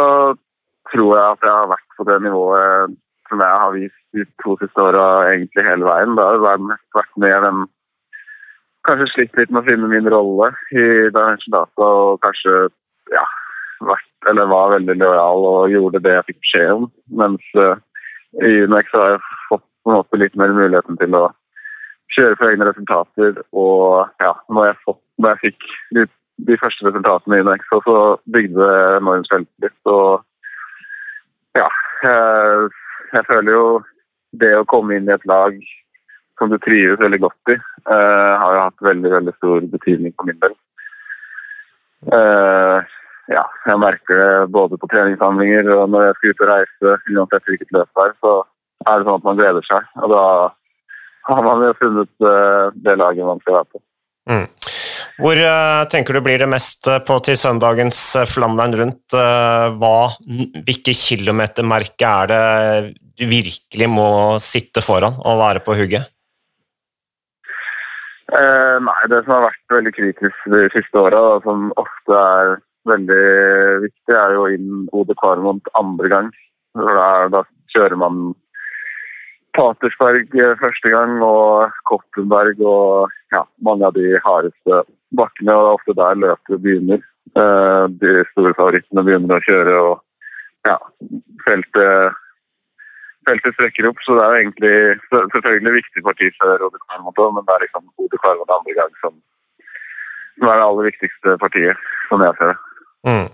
[0.92, 2.98] tror jeg at jeg har vært på det nivået
[3.30, 6.14] som jeg har vist de to siste åra egentlig hele veien.
[6.14, 7.66] Da har jeg vært med den
[8.86, 12.68] Kanskje slitt litt med å finne min rolle i Dimension Data og kanskje
[13.10, 13.24] ja,
[13.82, 16.86] vært eller var veldig lojal og gjorde det jeg fikk beskjed om.
[17.22, 17.80] Mens uh,
[18.46, 21.24] i Unex har jeg fått på en måte litt mer muligheten til å
[22.14, 23.42] kjøre for egne resultater.
[23.58, 25.68] Og ja, når jeg, fått, når jeg fikk
[25.98, 26.06] de,
[26.38, 27.98] de, første resultatene i UNX, så
[28.34, 29.78] bygde det enormt selvtillit.
[29.86, 30.24] Og
[31.56, 31.70] ja,
[32.04, 32.70] jeg,
[33.14, 33.66] jeg føler jo
[34.36, 35.58] det å komme inn i et lag
[36.40, 37.56] som du trives veldig godt i,
[37.88, 40.58] uh, har jo hatt veldig veldig stor betydning for min del.
[42.12, 42.84] Uh,
[43.32, 47.50] ja, jeg merker det både på treningssamlinger og når jeg skal ut og reise, uansett
[47.50, 48.36] hvilket løp det er, så
[48.86, 49.88] er det sånn at man gleder seg.
[50.04, 50.26] Og da
[51.32, 53.84] har man jo funnet uh, det laget man skal være på.
[54.30, 54.48] Mm.
[55.16, 55.40] Hvor
[55.88, 59.16] tenker du blir det mest på til søndagens Flandern rundt?
[59.16, 59.94] Hva,
[60.28, 62.42] hvilke kilometermerke er det
[63.16, 64.10] du virkelig må
[64.44, 66.12] sitte foran og være på hugget?
[68.36, 72.56] Eh, nei, det som har vært veldig kritisk de siste åra, som ofte er
[72.90, 73.28] veldig
[73.86, 76.32] viktig, er jo inn Ode Kvarmont andre gang.
[76.76, 78.34] Da, da, kjører man
[79.56, 84.82] Patersberg første gang og Koppenberg og ja, mange av de hardeste
[85.18, 85.56] bakkene.
[85.56, 87.02] og Det er ofte der løpet begynner.
[87.36, 90.78] Eh, de store favorittene begynner å kjøre, og ja,
[91.48, 92.22] feltet
[93.26, 94.76] feltet strekker opp, så det er jo egentlig
[95.34, 99.16] selvfølgelig viktig parti før Rode Kvarmoto, men det er liksom Rode Kvarmoto andre gang som,
[100.38, 102.58] som, er det aller viktigste partiet, som jeg ser det.
[103.06, 103.26] Mm.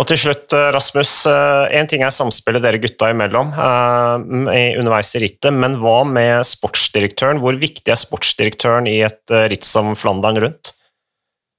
[0.00, 1.12] Og til slutt, eh, Rasmus.
[1.28, 7.40] Én eh, ting er samspillet dere gutta imellom underveis i rittet, men hva med sportsdirektøren?
[7.44, 10.74] Hvor viktig er sportsdirektøren i et ritt som Flandern rundt?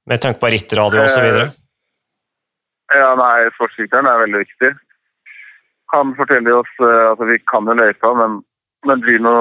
[0.06, 1.28] Med tanke på rittradio osv.?
[2.94, 4.70] Ja, nei, sportsdirektøren er veldig viktig.
[5.94, 8.40] Han forteller oss altså Vi kan jo løypa, men,
[8.86, 9.36] men Gino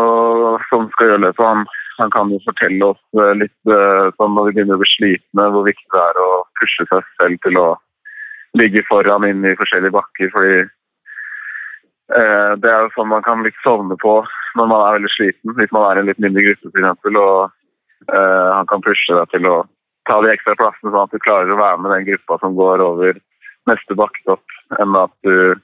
[0.70, 1.66] som skal gjøre løypa, han,
[1.98, 5.66] han, kan jo fortelle oss uh, litt sånn når vi begynner å bli slitne, hvor
[5.68, 7.66] viktig det er å pushe seg selv til å
[8.56, 10.32] ligge foran inn i forskjellige bakker.
[10.32, 10.64] fordi
[12.60, 14.18] det er jo sånn man kan litt sovne på
[14.54, 17.16] når man er veldig sliten, hvis man er i en litt mindre gruppe f.eks.
[17.16, 19.54] Og han kan pushe deg til å
[20.08, 22.82] ta de ekstra plassene, sånn at du klarer å være med den gruppa som går
[22.84, 23.20] over
[23.70, 25.54] neste bakketopp, enn at du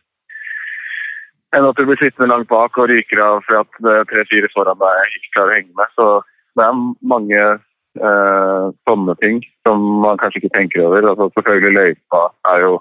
[1.56, 5.16] enn at du blir sittende langt bak og ryker av fordi at tre-fire foran deg
[5.16, 5.96] ikke klarer å henge med.
[5.98, 6.06] Så
[6.58, 6.78] det er
[7.12, 11.10] mange eh, sånne ting som man kanskje ikke tenker over.
[11.10, 12.22] Altså, selvfølgelig løypa
[12.54, 12.78] er jo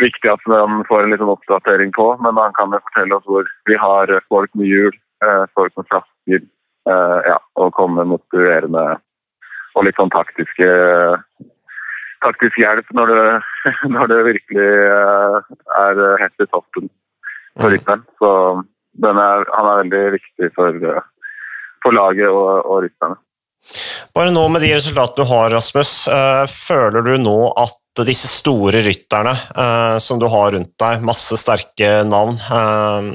[0.00, 3.50] viktig at man får en liten oppdatering på, men man kan jo fortelle oss hvor
[3.68, 4.94] vi har folk med hjul,
[5.26, 6.46] eh, folk med flasker,
[6.94, 8.86] eh, ja, og komme motiverende
[9.74, 10.68] og litt sånn taktiske
[12.22, 13.24] taktisk hjelp når det,
[13.94, 16.86] når det virkelig eh, er helt i toppen
[17.58, 18.04] for rytteren.
[18.22, 18.30] Så
[19.02, 20.78] er, han er veldig viktig for,
[21.82, 23.18] for laget og, og rytterne.
[24.12, 25.92] Bare nå med de resultatene du har, Rasmus,
[26.50, 31.90] føler du nå at disse store rytterne eh, som du har rundt deg, masse sterke
[32.08, 33.08] navn, eh,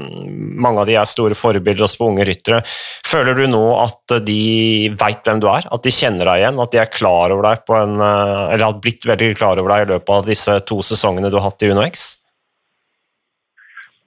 [0.62, 2.60] mange av de er store forbilder også på unge ryttere,
[3.06, 6.74] føler du nå at de veit hvem du er, at de kjenner deg igjen, at
[6.74, 9.86] de er klar over deg på en, eh, eller har blitt veldig klar over deg
[9.88, 12.06] i løpet av disse to sesongene du har hatt i UnoX?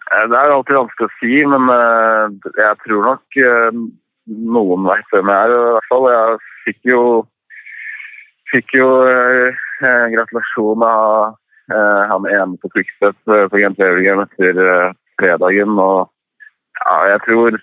[0.08, 3.44] Eh, Det er alltid vanskelig å si, men eh, jeg tror nok
[4.32, 5.52] noen vet hvem jeg er.
[5.52, 6.08] i hvert fall.
[6.14, 7.02] Jeg fikk jo,
[8.52, 11.36] fikk jo eh, eh, gratulasjon av
[11.74, 15.78] eh, han ene på Quickstep eh, på Gent Wevelgem etter eh, fredagen.
[15.80, 16.10] Og
[16.82, 17.60] ja, jeg tror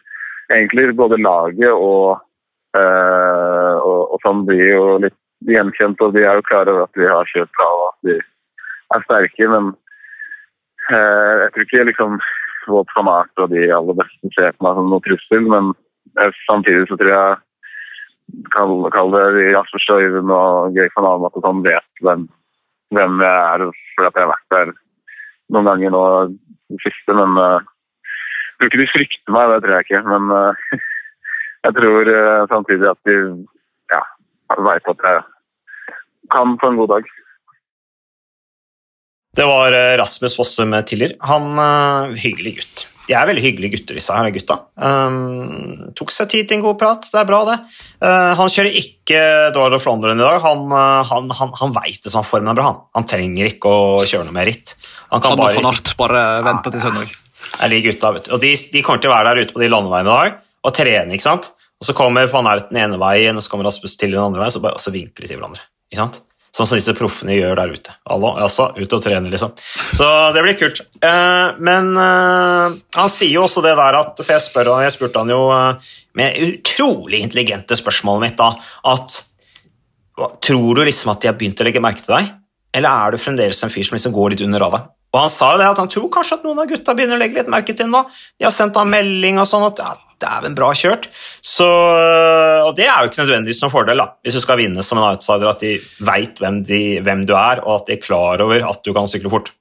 [0.53, 2.23] egentlig både laget og,
[2.79, 6.99] eh, og, og sånn blir jo litt gjenkjent, og de er jo klare over at
[6.99, 9.77] vi har kjørt bra og at vi er sterke, men
[10.89, 12.15] Eh, jeg tror ikke liksom
[12.69, 15.73] Wout van Art og de aller beste ser på meg som noe trussel, men
[16.47, 17.37] samtidig så tror jeg
[18.55, 22.27] kall, kall det Jasper Støyven og Greg van Almat og sånn vet hvem,
[22.95, 24.73] hvem jeg er, for at jeg har vært der
[25.55, 26.05] noen ganger nå
[26.75, 27.65] i siste, men uh,
[28.59, 30.75] tror ikke de frykter meg, det tror jeg ikke, men uh,
[31.67, 33.17] jeg tror uh, samtidig at de
[33.95, 34.03] ja,
[34.67, 35.25] veit at jeg
[36.35, 37.09] kan på en god dag.
[39.39, 41.15] Det var eh, Rasmus Fossum Tiller.
[41.31, 42.81] Han uh, Hyggelig gutt.
[43.09, 44.59] De er veldig hyggelige gutter, disse her gutta.
[44.77, 47.07] Um, tok seg tid til en god prat.
[47.09, 47.57] Det er bra, det.
[48.05, 50.37] Uh, han kjører ikke Eduardo Flandern i dag.
[50.45, 52.67] Han, uh, han, han, han veit det som formen er bra.
[52.69, 52.83] Han.
[52.99, 54.75] han trenger ikke å kjøre noe mer ritt.
[55.09, 57.17] Han kan Han og bare, van bare vente til søndag.
[57.65, 58.35] er de gutta, vet du.
[58.37, 60.77] Og de, de kommer til å være der ute på de landeveiene i dag og
[60.77, 61.17] trene.
[61.17, 61.53] ikke sant?
[61.79, 64.43] Og så kommer van Aert den ene veien, og så kommer Rasmus til den andre
[64.43, 65.65] veien, så bare, og så vinker de til hverandre.
[65.89, 66.21] ikke sant?
[66.55, 67.95] Sånn som disse proffene gjør der ute.
[68.09, 69.53] Allo, altså, ut og trene, liksom.
[69.99, 70.81] Så det blir kult.
[71.05, 75.23] Eh, men eh, han sier jo også det der at For jeg, spør, jeg spurte
[75.23, 78.53] han jo eh, med utrolig intelligente spørsmålet mitt da,
[78.95, 79.25] at
[80.43, 82.33] Tror du liksom at de har begynt å legge merke til deg,
[82.75, 84.89] eller er du fremdeles en fyr som liksom går litt under radaren?
[85.15, 87.23] Og han sa jo det at han tror kanskje at noen av gutta begynner å
[87.23, 88.01] legge litt merke til ham nå.
[88.35, 91.09] De har sendt ham melding og sånn at ja, dæven, bra kjørt.
[91.45, 91.67] Så,
[92.65, 95.09] og det er jo ikke nødvendigvis noen fordel da, hvis du skal vinne som en
[95.11, 95.77] outsider, at de
[96.07, 96.63] veit hvem,
[97.07, 99.53] hvem du er, og at de er klar over at du kan sykle fort.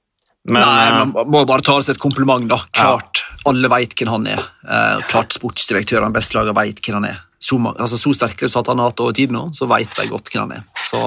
[0.48, 2.46] Men, Nei, eh, man må bare ta det som et kompliment.
[2.48, 2.60] da.
[2.72, 4.44] Klart, Alle veit hvem han er.
[4.64, 7.22] Eh, klart Sportsdirektørene i best laget veit hvem han er.
[7.38, 10.30] Så, altså, så sterke resultat han har hatt over tid nå, så veit de godt
[10.32, 10.64] hvem han er.
[10.88, 11.00] Så,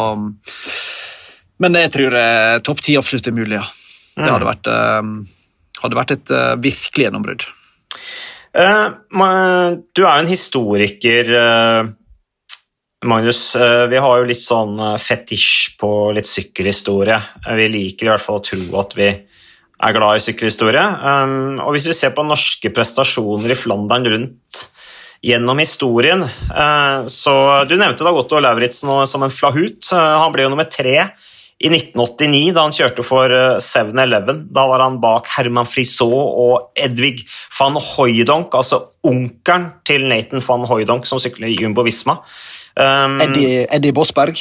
[1.61, 3.65] men jeg tror eh, topp ti absolutt er mulig, ja.
[4.17, 7.45] Det hadde vært, eh, hadde vært et eh, virkelig gjennombrudd.
[8.51, 8.87] Eh,
[9.95, 11.83] du er jo en historiker, eh,
[13.05, 13.55] Magnus.
[13.55, 17.19] Eh, vi har jo litt sånn fetisj på litt sykkelhistorie.
[17.47, 20.83] Vi liker i hvert fall å tro at vi er glad i sykkelhistorie.
[21.63, 24.67] Og hvis vi ser på norske prestasjoner i Flandern rundt
[25.23, 26.21] gjennom historien,
[27.09, 29.81] så Du nevnte da Gotto Lauritzen som en flahut.
[29.89, 31.09] Han ble jo nummer tre
[31.61, 34.45] i 1989, da han kjørte for eh, 7-Eleven.
[34.53, 37.25] Da var han bak Herman Frisaa og Edvig
[37.57, 42.19] van Hooydonk, altså onkelen til Nathan van Hooydonk, som sykler i Jumbo Visma.
[42.75, 44.39] Um, Eddie, Eddie Bossberg.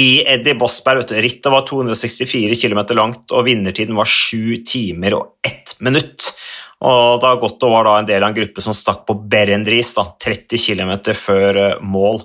[0.00, 1.02] i Eddie Bossberg.
[1.02, 1.20] Vet du.
[1.20, 6.32] Rittet var 264 km langt, og vinnertiden var 7 timer og 1 minutt.
[6.80, 10.06] Og da Gotto var da en del av en gruppe som stakk på Berendris, da,
[10.24, 12.22] 30 km før eh, mål.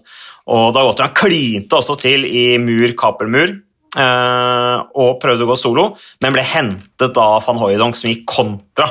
[0.56, 3.65] Og da Gotto han klinte også til i mur, kapermur, eh,
[3.96, 5.86] og prøvde å gå solo,
[6.24, 8.90] men ble hentet av van Hooydonk, som gikk kontra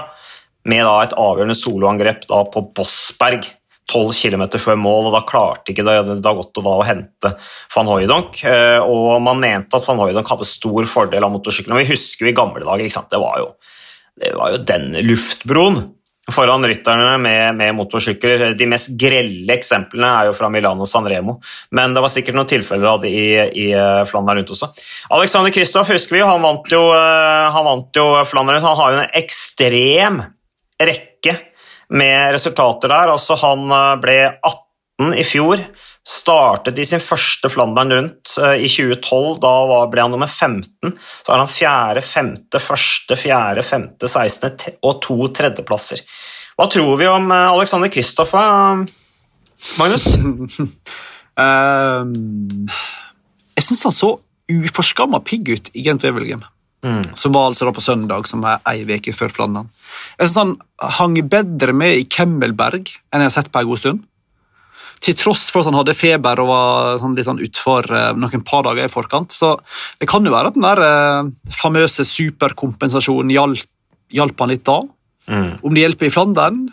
[0.64, 3.44] med et avgjørende soloangrep på Bossberg.
[3.84, 7.34] 12 km før mål, og da klarte ikke Dagotto da å hente
[7.74, 8.38] van Hooydonk.
[8.48, 11.82] eh, Og man mente at van Hooydonk hadde stor fordel av motorsykkelen.
[11.82, 12.88] Vi husker jo i gamle dager?
[13.10, 13.50] Det, var jo,
[14.16, 15.82] det var jo den luftbroen
[16.32, 18.46] foran rytterne med, med motorsykler.
[18.56, 21.36] De mest grelle eksemplene er jo fra Milano Sanremo,
[21.76, 23.26] men det var sikkert noen tilfeller av det i,
[23.64, 24.70] i eh, Flandern rundt også.
[25.12, 28.62] Alexander Kristoff husker vi, han vant jo, eh, han vant jo Flandern.
[28.64, 30.22] Han har jo en ekstrem
[30.80, 31.36] rekke
[31.94, 33.12] med resultater der.
[33.12, 35.60] Altså, han eh, ble 18 i fjor.
[36.04, 39.38] Startet i sin første Flandern rundt eh, i 2012.
[39.40, 40.92] Da ble han nummer 15.
[41.24, 46.04] Så har han fjerde, femte, første, fjerde, femte, sekstende og to tredjeplasser.
[46.54, 48.84] Hva tror vi om eh, Alexander Kristoff, eh,
[49.80, 50.12] Magnus?
[51.34, 52.68] Ehm,
[53.58, 54.08] jeg syns han så
[54.54, 56.44] uforskamma pigg ut i Gent Wevelgem.
[57.16, 59.70] Som var altså da på søndag, som er ei uke før Flandern.
[60.18, 60.52] Jeg synes Han
[60.98, 64.04] hang bedre med i Kemmelberg enn jeg har sett på en god stund.
[65.04, 68.44] Til tross for at han hadde feber og var sånn litt sånn utfor eh, noen
[68.46, 69.34] par dager i forkant.
[69.34, 69.52] Så
[70.00, 73.68] det kan jo være at den der eh, famøse superkompensasjonen hjalp,
[74.14, 74.80] hjalp han litt da.
[75.24, 76.64] Om det hjelper i Flandern,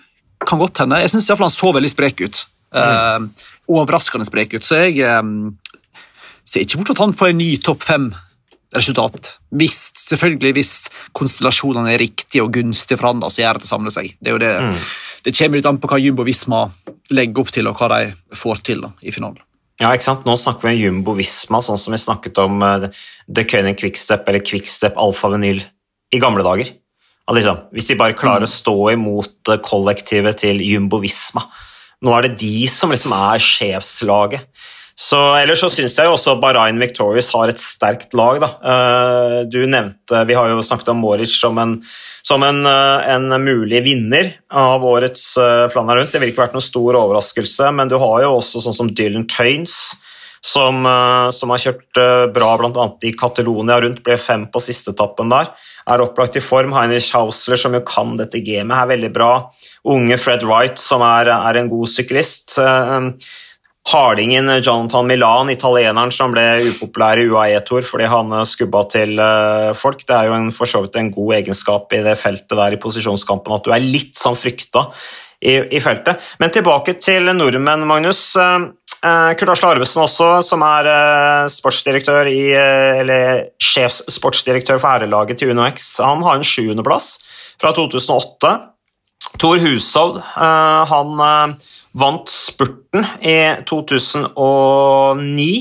[0.48, 1.00] kan godt hende.
[1.04, 2.42] Jeg syns han så veldig sprek ut.
[2.72, 4.66] Eh, overraskende sprek ut.
[4.66, 5.22] Så jeg eh,
[6.48, 8.12] ser ikke bort at han får en ny topp fem
[8.76, 9.34] resultat.
[9.60, 10.74] Hvis, selvfølgelig hvis
[11.18, 14.14] konstellasjonene er riktige og gunstige for han, da, så gjør det samler seg.
[14.20, 14.78] Det, er jo det, Mm.
[15.26, 16.66] Det kommer litt an på hva Jumbo Visma
[17.14, 19.42] legger opp til, og hva de får til da, i finalen.
[19.82, 20.28] Ja, ikke sant?
[20.28, 22.90] Nå snakker vi om Jumbo Visma, sånn som vi snakket om uh,
[23.26, 25.64] The König Quickstep eller Quickstep Alfa Vinyl
[26.12, 26.70] i gamle dager.
[27.32, 31.46] Liksom, hvis de bare klarer å stå imot eh, kollektivet til Jumbo Visma
[32.04, 34.48] Nå er det de som liksom er sjefslaget.
[35.02, 38.38] Så, ellers så syns jeg jo også Bahrain Victorious har et sterkt lag.
[38.44, 38.50] Da.
[38.62, 41.80] Eh, Du nevnte Vi har jo snakket om Moritz som en,
[42.22, 46.14] som en, eh, en mulig vinner av årets eh, Flandern rundt.
[46.14, 49.26] Det ville ikke vært noen stor overraskelse, men du har jo også sånn som Dylan
[49.26, 49.96] Tøynes.
[50.42, 50.88] Som,
[51.38, 52.00] som har kjørt
[52.34, 52.86] bra bl.a.
[53.06, 55.52] i Catalonia rundt, ble fem på siste etappen der.
[55.86, 56.74] Er opplagt i form.
[56.74, 59.30] Heinrich Hausler, som jo kan dette gamet, er veldig bra.
[59.94, 62.58] Unge Fred Wright, som er, er en god syklist.
[63.90, 69.72] Hardingen Jonathan Milan, italieneren som ble upopulær i UAE-tor fordi han eh, skubba til eh,
[69.78, 70.04] folk.
[70.06, 73.56] Det er jo for så vidt en god egenskap i det feltet der i posisjonskampen
[73.58, 74.86] at du er litt sånn frykta
[75.42, 76.22] i, i feltet.
[76.38, 78.22] Men tilbake til nordmenn, Magnus.
[78.38, 78.70] Eh,
[79.02, 80.92] Kurt Asle Arvesen også, som er
[81.50, 87.16] sportsdirektør i, eller sjefssportsdirektør for herrelaget til UnoX, han har en sjuendeplass
[87.58, 88.54] fra 2008.
[89.42, 91.58] Tor Hushovd, han
[91.98, 95.52] vant spurten i 2009.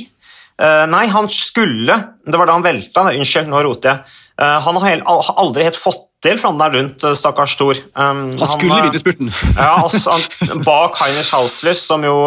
[0.60, 3.08] Eh, nei, han skulle Det var da han velta.
[3.16, 4.16] Unnskyld, nå roter jeg.
[4.40, 5.04] Eh, han har
[5.40, 7.78] aldri helt fått til Flandern rundt, eh, stakkars Thor.
[7.96, 9.32] Um, Han skulle han, vinne spurten.
[9.56, 12.18] ja, også, han, bak Heinrich Hausler, som jo,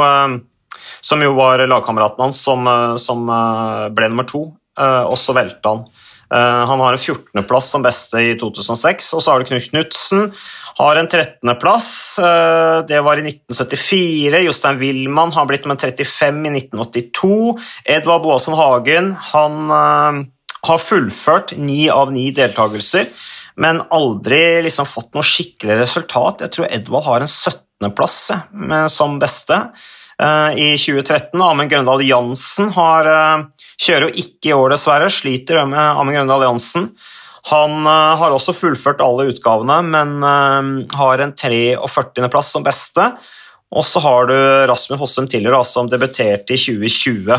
[1.01, 2.65] som jo var lagkameraten hans, som,
[2.97, 3.29] som
[3.93, 4.47] ble nummer to,
[4.81, 5.85] og så velta han.
[6.33, 10.31] Eh, Han har en 14.-plass som beste i 2006, og så har du Knut Knutsen.
[10.79, 11.89] Har en 13.-plass,
[12.89, 14.39] det var i 1974.
[14.41, 17.35] Jostein Wilman har blitt med 35 i 1982.
[17.85, 20.23] Edvard Boasen Hagen han eh,
[20.63, 23.09] har fullført ni av ni deltakelser,
[23.61, 26.41] men aldri liksom fått noe skikkelig resultat.
[26.45, 28.19] Jeg tror Edvard har en 17.-plass
[28.89, 29.91] som beste eh,
[30.23, 31.41] i 2013.
[31.41, 33.43] Amund Grøndal Jansen har, eh,
[33.81, 35.09] kjører jo ikke i år, dessverre.
[35.11, 36.91] Sliter med Amund Grøndal Jansen.
[37.51, 43.09] Han eh, har også fullført alle utgavene, men eh, har en 43.-plass som beste.
[43.73, 44.37] Og så har du
[44.69, 47.33] Rasmus Hossum da, som debuterte i 2020.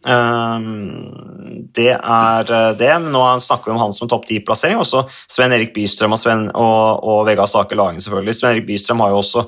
[0.00, 2.92] Um, det er eh, det.
[3.10, 4.80] Nå snakker vi om han som topp 10-plassering.
[4.80, 8.38] Også Sven Erik Bystrøm og, Sven, og, og Vegard Stake Lagen, selvfølgelig.
[8.38, 9.44] Sven Erik Bystrøm har jo også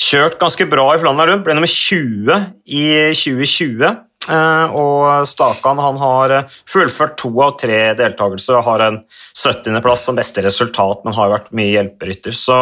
[0.00, 1.44] kjørt ganske bra i Flandern rundt.
[1.46, 2.38] Ble nummer 20
[2.72, 2.84] i
[3.16, 3.90] 2020.
[4.30, 8.98] Eh, og Stakan han har eh, fullført to av tre deltakelser og har en
[9.32, 12.36] 70.-plass som beste resultat, men har vært mye hjelperytter.
[12.36, 12.56] Så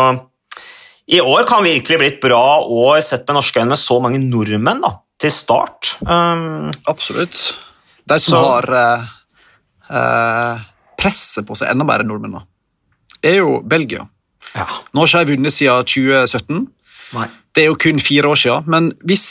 [1.08, 4.20] i år kan virkelig bli et bra år sett med norske øyne med så mange
[4.22, 5.94] nordmenn da, til start.
[6.04, 7.38] Um, Absolutt.
[8.08, 9.08] De som Så- har uh,
[9.90, 10.66] uh,
[11.00, 12.44] presset på seg enda mer enn nordmenn, da,
[13.24, 14.06] er jo Belgia.
[14.54, 14.66] ja.
[14.92, 16.66] Nå har ikke de vunnet siden 2017.
[17.16, 17.28] Nei.
[17.56, 19.24] Det er jo kun fire år siden, men hvis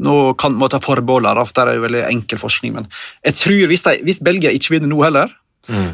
[0.00, 2.86] Nå kan man ta forbehold her, for det er jo veldig enkel forskning, men
[3.26, 5.34] jeg tror hvis, de, hvis Belgia ikke vinner nå heller,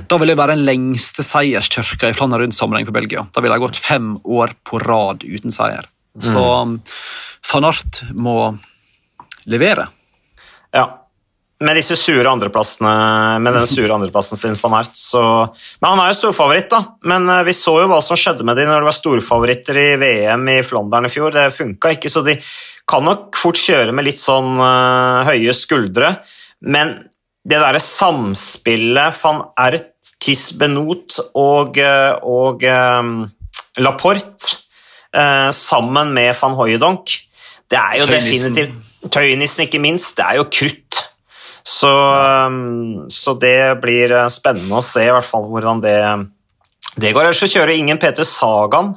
[0.07, 3.27] da vil det være den lengste seierstørka i Flandern rundt sammenheng for Belgia.
[3.35, 5.89] Da vil de gått fem år på rad uten seier.
[6.23, 6.79] Så um,
[7.51, 8.37] van Art må
[9.51, 9.89] levere.
[10.73, 10.87] Ja.
[11.65, 12.91] Med disse sure andreplassene,
[13.41, 15.23] med den sure andreplassen sin van Ert, så
[15.81, 16.83] Men han er jo storfavoritt, da.
[17.09, 19.87] Men eh, vi så jo hva som skjedde med de når de var storfavoritter i
[20.03, 21.33] VM i Flandern i fjor.
[21.33, 22.37] Det funka ikke, så de
[22.87, 26.13] kan nok fort kjøre med litt sånn uh, høye skuldre.
[26.69, 26.93] Men
[27.47, 33.19] det derre samspillet van Ert, Tis Benot og, eh, og um,
[33.83, 34.57] Laporte
[35.15, 37.17] uh, sammen med van Hooijdonk,
[37.71, 38.55] det er jo Tøynissen.
[38.55, 40.17] definitivt Tøynissen, ikke minst.
[40.19, 41.06] Det er jo krutt.
[41.67, 41.91] Så,
[42.47, 45.99] um, så det blir eh, spennende å se i hvert fall hvordan det,
[46.95, 47.25] det går.
[47.27, 48.93] Ellers så kjører ingen Peter Sagan.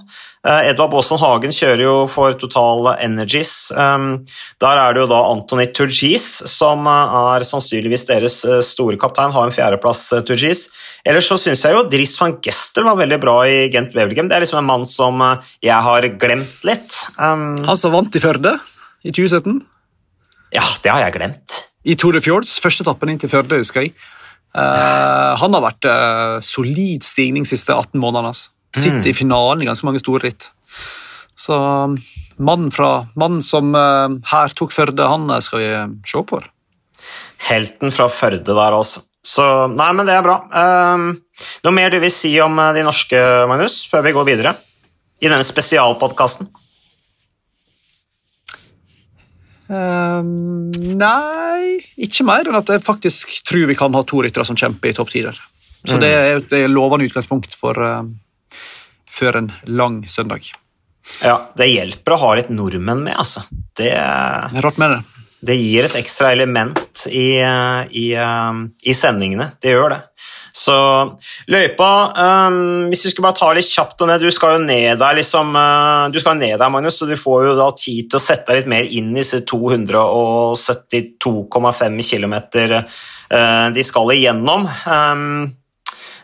[0.45, 3.71] Eh, Edvard Baasen Hagen kjører jo for Total Energies.
[3.73, 4.21] Um,
[4.61, 9.49] Der er det jo da Antony Turgis som eh, er sannsynligvis deres store kaptein, har
[9.49, 10.67] en fjerdeplass, Turgis.
[11.01, 14.29] Ellers så syns jeg jo Dris van Gester var veldig bra i Gent Wevelgem.
[14.29, 15.25] Det er liksom en mann som
[15.57, 17.01] jeg har glemt litt.
[17.17, 18.59] Um, Han som vant i Førde
[19.01, 19.57] i 2017,
[20.53, 21.63] ja, det har jeg glemt.
[21.89, 23.95] I Tour de Fjords, første etappen inn til Førde, husker jeg.
[24.49, 28.33] Uh, han har vært uh, solid stigning de siste 18 månedene.
[28.33, 28.53] Altså.
[28.77, 30.49] Sitter i finalen i ganske mange store ritt.
[31.39, 31.55] Så
[32.37, 35.69] mannen, fra, mannen som uh, her tok Førde, han skal vi
[36.09, 36.41] se på.
[37.49, 39.05] Helten fra Førde der, altså.
[39.25, 39.43] Så
[39.73, 40.39] Nei, men det er bra.
[40.53, 44.57] Uh, noe mer du vil si om de norske, Magnus, før vi går videre?
[45.19, 46.49] I denne spesialpodkasten?
[49.69, 54.57] Ehm, nei, ikke mer enn at jeg faktisk tror vi kan ha to ryttere som
[54.57, 55.37] kjemper i topp tider.
[55.85, 58.01] Så det er et lovende utgangspunkt for eh,
[59.09, 60.49] før en lang søndag.
[61.23, 63.45] Ja, Det hjelper å ha litt nordmenn med, altså.
[63.77, 63.93] Det,
[64.61, 64.99] Rart med det.
[65.47, 69.53] det gir et ekstra element i, eh, i, eh, i sendingene.
[69.61, 70.01] Det gjør det.
[70.59, 70.75] Så
[71.51, 71.89] løypa
[72.49, 75.13] um, Hvis vi skal bare ta litt kjapt og ned Du skal jo ned der,
[75.19, 78.23] liksom, uh, du skal ned der, Magnus, så du får jo da tid til å
[78.23, 82.35] sette deg litt mer inn i disse 272,5 km
[83.29, 84.61] de skal igjennom.
[84.89, 85.53] Um,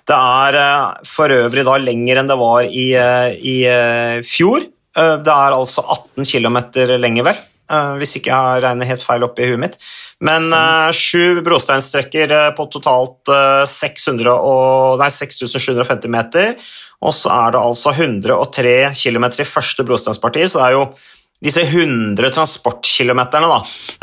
[0.10, 3.66] det er uh, for øvrig da lenger enn det var i, eh, i
[4.26, 4.60] fjor.
[4.96, 6.58] Det er altså 18 km
[7.02, 7.36] lenger, eh,
[8.00, 9.78] hvis ikke jeg regner helt feil oppi huet mitt.
[10.26, 16.56] Men eh, sju brosteinstrekker eh, på totalt eh, 600 og, nei, 6750 meter.
[17.06, 20.88] Og så er det altså 103 km i første brosteinsparti, så det er jo
[21.44, 23.58] disse 100 transportkilometerne da,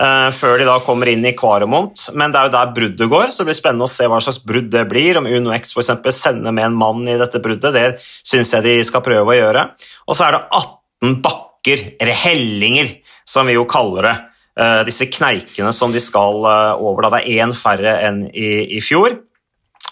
[0.05, 2.05] eh, før de da kommer inn i Kvaremont.
[2.15, 4.43] Men det er jo der bruddet går, så det blir spennende å se hva slags
[4.45, 5.19] brudd det blir.
[5.19, 7.87] Om Uno X for eksempel sender med en mann i dette bruddet, det
[8.23, 9.71] syns jeg de skal prøve å gjøre.
[10.07, 12.95] Og så er det 18 bakker, eller hellinger,
[13.33, 14.15] som vi jo kaller det.
[14.61, 17.07] Eh, disse kneikene som de skal eh, over.
[17.07, 19.15] da Det er én færre enn i, i fjor.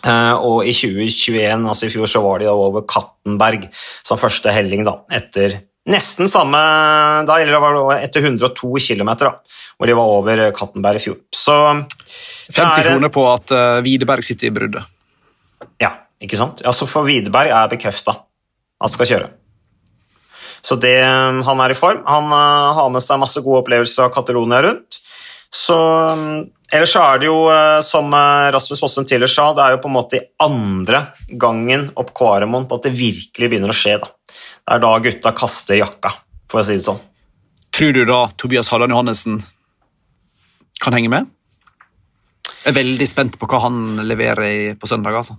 [0.04, 3.66] Eh, og i 2021, altså i fjor, så var de da over Kattenberg
[4.04, 5.58] som første helling, da, etter
[5.90, 6.58] nesten samme
[7.26, 9.32] da, eller det var etter 102 km, da,
[9.76, 11.18] hvor de var over Kattenberg i fjor.
[11.34, 14.84] Så 50 det er- kroner på at uh, Widerberg sitter i bruddet.
[15.80, 16.60] Ja, ikke sant?
[16.68, 18.14] Altså for Widerberg er bekrefta
[18.80, 19.30] at skal kjøre.
[20.60, 20.96] Så det,
[21.46, 22.02] han er i form.
[22.06, 25.00] Han eh, har med seg masse gode opplevelser av Catalonia rundt.
[25.50, 25.76] Så
[26.16, 26.40] mm,
[26.70, 29.80] Ellers så er det jo, eh, som eh, Rasmus Fossum tidligere sa, det er jo
[29.82, 31.02] på en måte i andre
[31.42, 33.96] gangen opp Kvaremont at det virkelig begynner å skje.
[33.98, 34.10] da.
[34.30, 36.12] Det er da gutta kaster jakka,
[36.50, 37.02] for å si det sånn.
[37.74, 39.40] Tror du da Tobias Halland Johannessen
[40.82, 41.26] kan henge med?
[42.60, 45.16] Jeg er veldig spent på hva han leverer på søndag.
[45.16, 45.38] altså.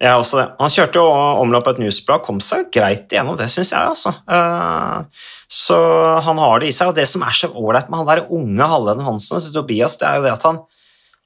[0.00, 0.46] Jeg også det.
[0.62, 1.08] Han kjørte jo
[1.42, 3.84] omløp et newsblad, kom seg greit igjennom det, syns jeg.
[3.92, 4.14] altså.
[4.32, 5.76] Eh, Så
[6.24, 6.88] han har det i seg.
[6.88, 10.08] Og det som er så ålreit med han der unge Hallen Hansen, til Tobias, det
[10.08, 10.62] er jo det at han,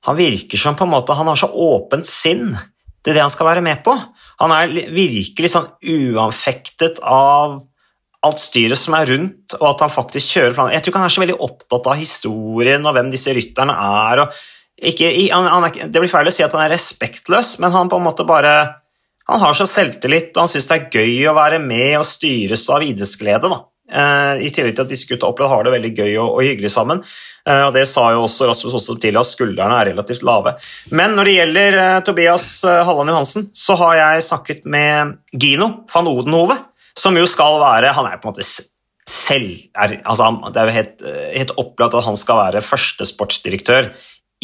[0.08, 2.56] han virker som på en måte, han har så åpent sinn
[3.04, 3.94] til det han skal være med på.
[4.40, 7.60] Han er virkelig sånn uanfektet av
[8.24, 10.74] alt styret som er rundt, og at han faktisk kjører planer.
[10.74, 14.24] Jeg tror ikke han er så veldig opptatt av historien og hvem disse rytterne er.
[14.24, 14.38] og
[14.90, 18.00] ikke, han, han det blir feil å si at han er respektløs, men han på
[18.00, 18.54] en måte bare
[19.24, 22.66] han har så selvtillit, og han syns det er gøy å være med og styres
[22.72, 23.48] av idrettsglede.
[23.48, 23.62] da.
[23.84, 26.72] Eh, I tillegg til at disse gutta opplever har det veldig gøy og, og hyggelig
[26.72, 27.00] sammen.
[27.44, 30.54] Eh, og Det sa jo også Rasmus også til at skuldrene er relativt lave.
[30.96, 36.12] Men når det gjelder eh, Tobias Halland Johansen, så har jeg snakket med Gino van
[36.12, 36.58] Odenhove,
[36.96, 38.46] som jo skal være Han er på en måte
[39.04, 41.02] selv er, altså Det er jo helt,
[41.34, 43.90] helt opplagt at han skal være første sportsdirektør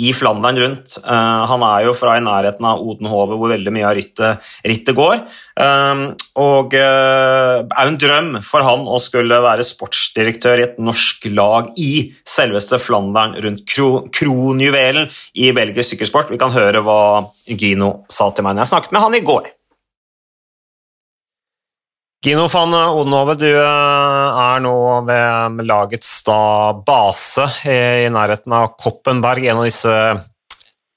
[0.00, 0.96] i Flandern rundt.
[1.04, 4.96] Uh, han er jo fra i nærheten av Odenhove, hvor veldig mye av rittet, rittet
[4.98, 5.22] går.
[5.60, 6.04] Um,
[6.40, 11.28] og uh, er jo en drøm for han å skulle være sportsdirektør i et norsk
[11.36, 16.32] lag i selveste Flandern rundt kro kronjuvelen i belgisk sykkelsport.
[16.32, 17.00] Vi kan høre hva
[17.50, 19.50] Gino sa til meg når jeg snakket med han i går.
[22.20, 24.74] Gino van Odenhove, du eh, er nå
[25.08, 29.94] ved lagets da base i, nærheten av Koppenberg, en av disse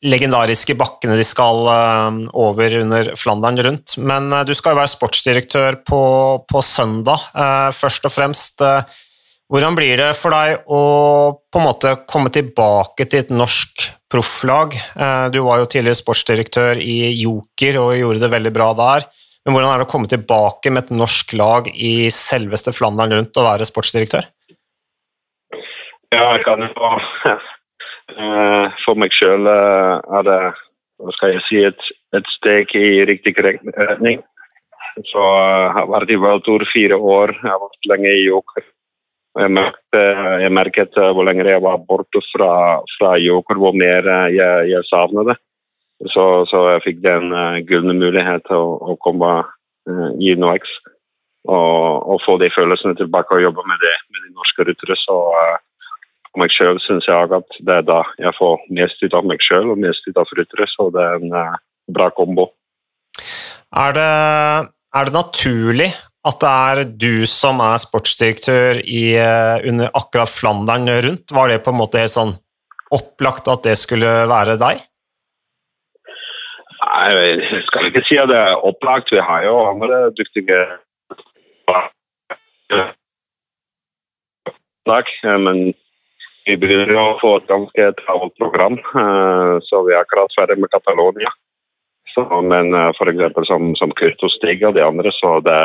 [0.04, 3.96] legendariske bakkene de skal eh, over under Flandern rundt.
[4.04, 6.04] Men eh, du skal jo være sportsdirektør på,
[6.44, 7.24] på søndag.
[7.72, 8.68] Først og fremst,
[9.48, 10.84] hvordan blir det for deg å
[11.48, 14.76] på en måte komme tilbake til et norsk profflag?
[15.32, 19.14] Du var jo tidligere sportsdirektør i Joker og gjorde det veldig bra der.
[19.44, 23.40] Men hvordan er det å komme tilbake med et norsk lag i selveste Flandern rundt
[23.40, 24.30] og være sportsdirektør?
[26.14, 26.70] Ja, jeg kan jo
[28.14, 30.40] eh, For meg sjøl er det
[31.04, 34.22] hva skal jeg si, et, et steg i riktig retning.
[35.10, 38.26] Så eh, jeg har vært i World Tour fire år, jeg har vært lenge i
[38.28, 38.66] Joker.
[39.42, 39.98] Jeg merket,
[40.44, 42.52] jeg merket eh, hvor lenger jeg var borte fra,
[42.98, 45.38] fra Joker, hvor mer eh, jeg, jeg savnet det.
[46.12, 50.68] Så, så jeg fikk den uh, gylne mulighet til å, å komme uh, i NOX
[51.48, 54.98] og, og få de følelsene tilbake og jobbe med, det, med de norske ryttere.
[55.00, 55.60] Så uh,
[56.40, 59.74] meg sjøl syns jeg at det er da jeg får mest ut av meg sjøl
[59.74, 61.60] og mest ut av ryttere, så det er en uh,
[61.94, 62.50] bra kombo.
[63.74, 64.10] Er det,
[64.94, 65.92] er det naturlig
[66.24, 71.34] at det er du som er sportsdirektør i, eh, under akkurat Flandern rundt?
[71.34, 72.36] Var det på en måte helt sånn
[72.94, 74.86] opplagt at det skulle være deg?
[76.84, 79.12] Nei, jeg skal ikke si at det er opplagt.
[79.14, 80.60] Vi har jo andre dyktige
[81.72, 82.90] eh,
[85.40, 85.74] men
[86.44, 90.60] vi begynner jo å få et ganske travelt program, eh, så vi er akkurat ferdig
[90.60, 91.32] med Catalonia.
[92.14, 93.48] Så, men uh, f.eks.
[93.48, 95.62] Som, som Kurt og Stig og de andre, så det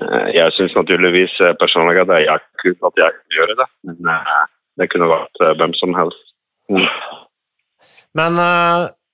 [0.00, 3.68] uh, Jeg syns naturligvis uh, personlig at det er kult at jeg kan gjøre det,
[3.90, 4.46] men uh,
[4.80, 6.24] det kunne vært hvem som helst.
[6.72, 6.88] Mm.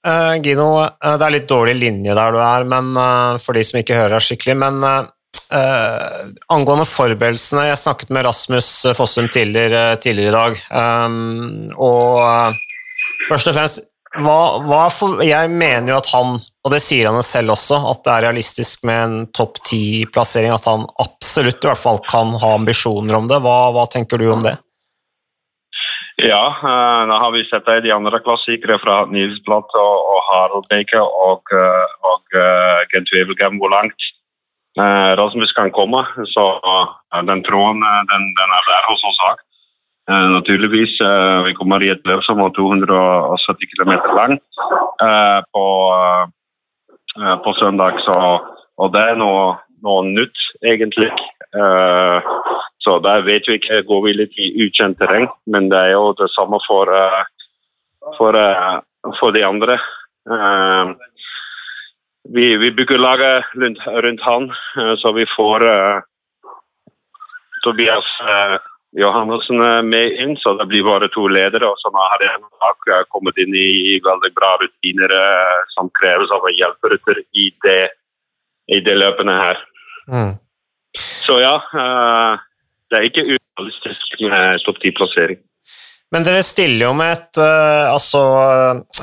[0.06, 0.68] Men Gino,
[1.02, 2.92] det er litt dårlig linje der du er, men
[3.42, 4.54] for de som ikke hører deg skikkelig.
[4.60, 4.84] Men
[6.52, 10.58] angående forberedelsene Jeg snakket med Rasmus Fossum tidligere, tidligere i dag,
[11.08, 12.58] um, og
[13.28, 17.24] først og fremst hva, hva for, jeg mener jo at han, og det sier han
[17.26, 20.54] selv også, at det er realistisk med en topp ti-plassering.
[20.54, 23.40] At han absolutt i hvert fall kan ha ambisjoner om det.
[23.44, 24.56] Hva, hva tenker du om det?
[26.18, 26.42] Ja,
[27.06, 31.04] nå har vi sett det i de andre klassikere fra Nils og, og Harald Baker
[31.04, 34.14] og, uh, og uh, Gent Wevelgem hvor langt
[35.18, 36.04] Rasmus kan komme.
[36.30, 36.42] Så
[37.26, 39.40] den tråden den, den er der hos oss òg.
[40.08, 40.94] Uh, naturligvis.
[41.04, 44.44] Uh, vi kommer i et løp som var 270 km langt
[45.04, 45.64] uh, på,
[47.44, 48.00] på, søndag.
[48.06, 48.14] Så,
[48.80, 51.10] og det er noe, noe nytt, egentlig.
[52.88, 53.82] Så der vet vi ikke.
[53.84, 56.88] Går vi litt i ukjent terreng, men det er jo det samme for,
[58.16, 58.38] for,
[59.20, 59.76] for de andre.
[62.32, 64.48] vi, vi bygger laget rundt, rundt han,
[65.02, 65.66] så vi får
[67.64, 68.08] Tobias
[68.96, 71.66] Johannessen med inn, så det blir bare to ledere.
[71.68, 76.56] og så har jeg kommet inn i veldig bra rutiner eh, som kreves av en
[76.56, 77.90] hjelperytter i det,
[78.72, 79.60] i det løpene her.
[80.08, 80.32] Mm.
[80.96, 82.47] Så ja, eh,
[82.88, 85.40] det er ikke urealistisk med topp ti-plassering.
[86.14, 88.20] Men dere stiller jo med et uh, altså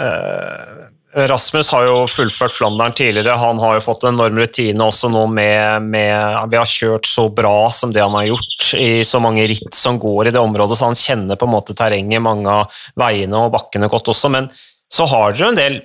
[0.01, 3.37] uh, Rasmus har jo fullført Flandern tidligere.
[3.39, 7.29] Han har jo fått en enorm rutine også nå med, med Vi har kjørt så
[7.31, 10.75] bra som det han har gjort i så mange ritt som går i det området,
[10.75, 14.33] så han kjenner på en måte terrenget, mange av veiene og bakkene godt også.
[14.33, 14.49] Men
[14.91, 15.79] så har dere en del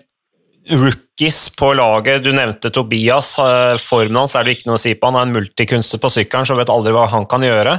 [0.69, 2.25] rookies på laget.
[2.25, 3.39] Du nevnte Tobias.
[3.39, 5.11] Eh, formen hans er det ikke noe å si på.
[5.11, 7.79] Han er en multikunstner på sykkelen, som vet aldri hva han kan gjøre.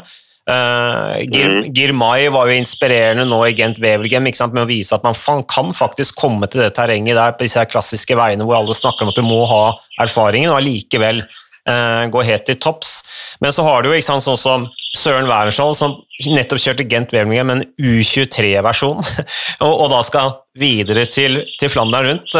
[0.50, 1.68] Uh, Gir, mm.
[1.78, 5.14] Girmay var jo inspirerende nå i Gent Wevelgem med å vise at man
[5.46, 9.12] kan faktisk komme til det terrenget der på disse klassiske veiene hvor alle snakker om
[9.14, 13.04] at du må ha erfaringen, og allikevel uh, gå helt til topps.
[13.40, 14.66] Men så har du jo ikke sant, sånn som
[14.98, 15.94] Søren Wærenskiold, som
[16.36, 19.00] nettopp kjørte Gent Wevelgem med en U23-versjon,
[19.66, 22.36] og, og, da skal videre til, til Flandern rundt.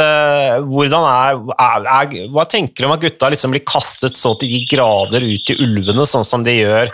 [0.68, 4.52] Hvordan er, er, er, Hva tenker du om at gutta liksom blir kastet så til
[4.52, 6.92] de grader ut til ulvene, sånn som de gjør?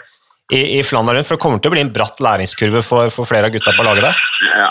[0.53, 3.49] i, i Flandern, for det kommer til å bli en bratt læringskurve for, for flere
[3.49, 4.22] av gutta på laget der?
[4.47, 4.70] Ja.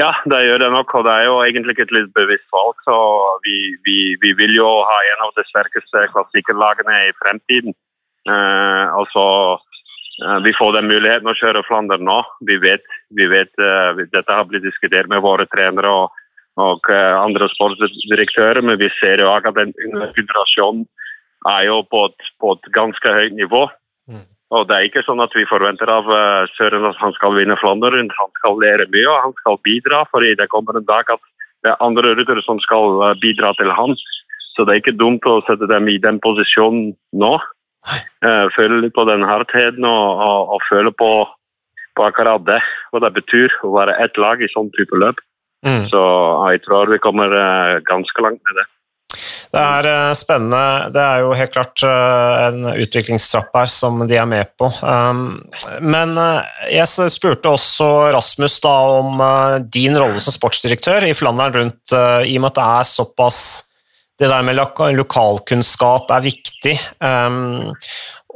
[0.00, 0.10] ja.
[0.32, 2.74] det gjør det nok, og det er jo egentlig et litt bevisst valg.
[2.86, 2.96] så
[3.46, 7.76] vi, vi, vi, vil jo ha en av de sterkeste klassikkerlagene i fremtiden.
[8.30, 9.24] Eh, altså,
[10.44, 12.18] Vi får den muligheten å kjøre Flandern nå.
[12.48, 12.84] Vi vet,
[13.16, 16.18] vi vet uh, Dette har blitt diskutert med våre trenere og,
[16.62, 20.84] og andre sportsdirektører, men vi ser jo at den generasjonen
[21.48, 23.64] er jo på et, på et ganske høyt nivå.
[24.10, 24.26] Mm.
[24.52, 26.10] Og Det er ikke sånn at vi forventer av
[26.58, 28.12] Søren at han skal vinne Flandern.
[28.18, 31.24] Han skal lære mye og han skal bidra, fordi det kommer en dag at
[31.64, 33.96] det er andre ryttere som skal bidra til han.
[34.52, 37.34] Så det er ikke dumt å sette dem i den posisjonen nå.
[38.22, 41.10] Uh, føle litt på den hardheten og, og, og føle på,
[41.96, 42.60] på, akkurat det.
[42.92, 45.18] Hva det betyr å være ett lag i sånn type løp.
[45.66, 45.86] Mm.
[45.90, 46.02] Så
[46.50, 47.30] jeg tror vi kommer
[47.86, 48.66] ganske langt med det.
[49.52, 50.90] Det er eh, spennende.
[50.94, 54.70] Det er jo helt klart eh, en utviklingstrapp her som de er med på.
[54.80, 55.42] Um,
[55.84, 59.20] men eh, jeg spurte også Rasmus da om
[59.68, 63.42] din rolle som sportsdirektør i Flandern rundt, i og med at det er såpass
[64.20, 64.58] det der med
[64.98, 66.76] lokalkunnskap er viktig.
[67.00, 67.72] Um,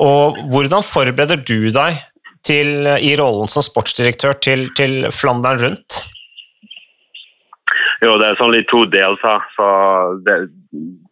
[0.02, 1.98] og hvordan forbereder du deg
[2.46, 6.02] til, i rollen som sportsdirektør til, til Flandern rundt?
[8.04, 9.44] Jo, det er sånn litt to deler.
[9.56, 9.68] Så
[10.26, 10.36] det,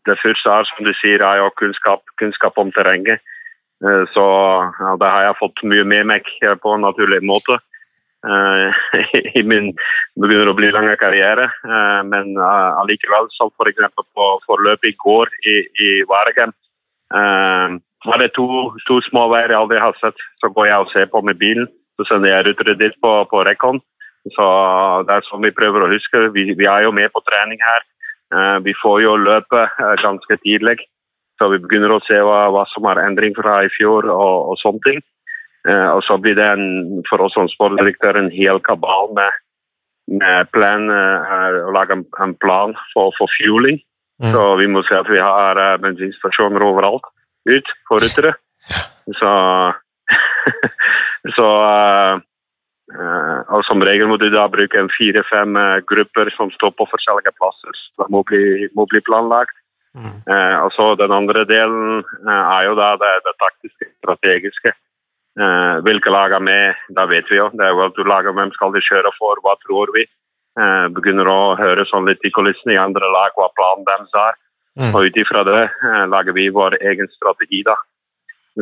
[0.08, 3.24] det første er som du sier, er jo kunnskap, kunnskap om terrenget.
[3.84, 4.26] Eh, så
[4.80, 6.28] ja, det har jeg fått mye med meg
[6.62, 7.58] på en naturlig måte.
[8.24, 8.72] Uh,
[9.38, 9.70] i min
[10.16, 11.50] begynner å bli lange karriere.
[11.64, 13.88] Uh, men uh, allikevel, som f.eks.
[14.16, 15.56] På forløpet i går i,
[15.86, 16.54] i Varegem,
[18.04, 18.46] var det to,
[18.88, 20.18] to små veier jeg aldri har sett.
[20.42, 21.68] Så går jeg og ser på med bilen.
[21.94, 23.78] Så sender jeg rutere dit på, på Rekon.
[24.34, 24.46] Så
[25.06, 26.24] det er sånn vi prøver å huske.
[26.34, 27.84] Vi, vi er jo med på trening her.
[28.34, 30.78] Eh, vi får jo løpe eh, ganske tidlig,
[31.38, 34.60] så vi begynner å se hva, hva som er endring fra i fjor og, og
[34.62, 35.02] sånne ting.
[35.68, 39.40] Eh, og så blir det en, for oss som sportsdirektør en hel kabal med,
[40.20, 43.80] med plan, å lage en, en plan for, for fueling.
[44.22, 44.30] Mm.
[44.30, 47.08] Så vi må se at vi har bensinstasjoner overalt
[47.50, 48.36] ut for ryttere.
[49.20, 49.30] Så,
[51.36, 51.48] så
[52.92, 56.86] Eh, og Som regel må du da bruke en fire-fem eh, grupper som står på
[56.90, 57.76] forskjellige plasser.
[57.98, 59.56] Det må bli, må bli planlagt.
[59.94, 60.20] Mm.
[60.26, 64.74] Eh, og så Den andre delen eh, er jo da det, det taktiske, strategiske.
[65.34, 67.48] Eh, hvilke lag er med, da vet vi jo.
[67.52, 70.06] Det er jo at du lager Hvem skal de kjøre for, hva tror vi?
[70.54, 74.36] Uh, begynner å høre sånn litt i kulissene i andre lag hva planen deres er.
[74.78, 74.92] Mm.
[74.94, 75.64] Og ut ifra det
[76.12, 77.64] lager vi vår egen strategi.
[77.66, 77.74] da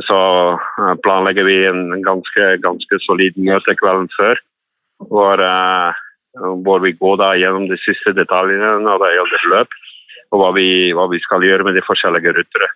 [0.01, 0.59] så
[1.05, 4.41] planlegger vi en ganske, ganske solid møte kvelden før.
[5.13, 5.93] Hvor, uh,
[6.65, 9.77] hvor, vi går da gjennom de siste detaljene når det gjelder løp.
[10.33, 12.71] Og hva vi, hva vi skal gjøre med de forskjellige rutere.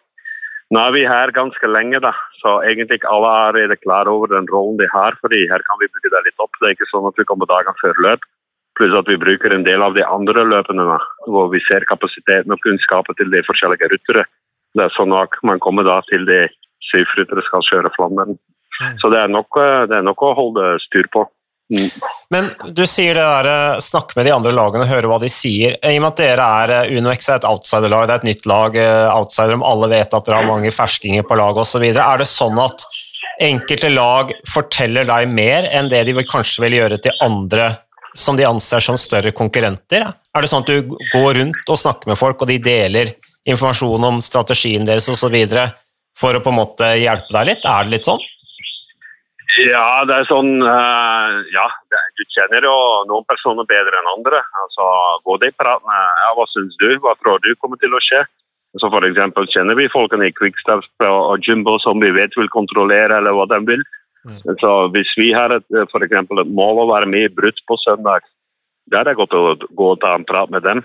[0.74, 2.10] Nå er vi her ganske lenge, da,
[2.40, 5.14] så egentlig alle er allerede klar over den rollen de har.
[5.20, 6.50] fordi her kan vi bygge det litt opp.
[6.58, 8.26] Det er ikke sånn at vi kommer dagene før løp.
[8.76, 10.98] Pluss at vi bruker en del av de andre løpene da,
[11.30, 14.26] hvor vi ser kapasiteten og kunnskapen til de forskjellige ryttere.
[14.74, 16.42] Det er sånn at man kommer da til de
[16.90, 18.36] syvryttere skal kjøre Flandern.
[19.00, 19.56] Så det er, nok,
[19.88, 21.24] det er nok å holde styr på.
[21.74, 21.88] Mm.
[22.30, 25.30] Men du sier det der, eh, snakke med de andre lagene og høre hva de
[25.30, 25.74] sier.
[25.82, 28.46] I og med at dere er eh, UnoX er et outsiderlag, det er et nytt
[28.50, 31.86] lag, eh, outsider om alle vet at dere har mange ferskinger på laget osv.
[31.90, 32.86] Er det sånn at
[33.42, 37.72] enkelte lag forteller deg mer enn det de kanskje vil gjøre til andre
[38.16, 40.06] som de anser som større konkurrenter?
[40.06, 43.12] Er det sånn at du går rundt og snakker med folk, og de deler
[43.46, 45.34] informasjon om strategien deres osv.?
[46.16, 47.66] for å på en måte hjelpe deg litt?
[47.68, 48.22] Er det litt sånn?
[49.54, 52.74] Ja, det er sånn uh, Ja, det, du kjenner jo
[53.08, 54.40] noen personer bedre enn andre.
[54.64, 54.86] Altså,
[55.28, 56.88] Gå deg prat med ja, Hva syns du?
[57.02, 58.24] Hva tror du kommer til å skje?
[58.76, 63.16] Så for eksempel kjenner vi folkene i Quickstep og Jumbo som vi vet vil kontrollere
[63.16, 63.84] eller hva de vil.
[64.26, 64.42] Mm.
[64.60, 67.78] Så Hvis vi har et, for eksempel, et mål å være med i brutt på
[67.80, 68.26] søndag,
[68.90, 70.82] da er det godt å gå og ta en prat med dem.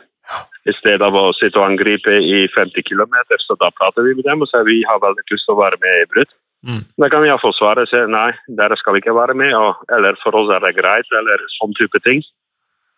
[0.70, 4.28] I stedet av å sitte og angripe i 50 km, så da prater vi med
[4.30, 6.32] dem og sier vi har veldig lyst til å være med i brudd.
[6.68, 6.84] Mm.
[7.01, 10.36] Da kan jeg iallfall svare si nei, dere skal ikke være med, og, eller for
[10.38, 12.22] oss er det greit, eller sånn type ting.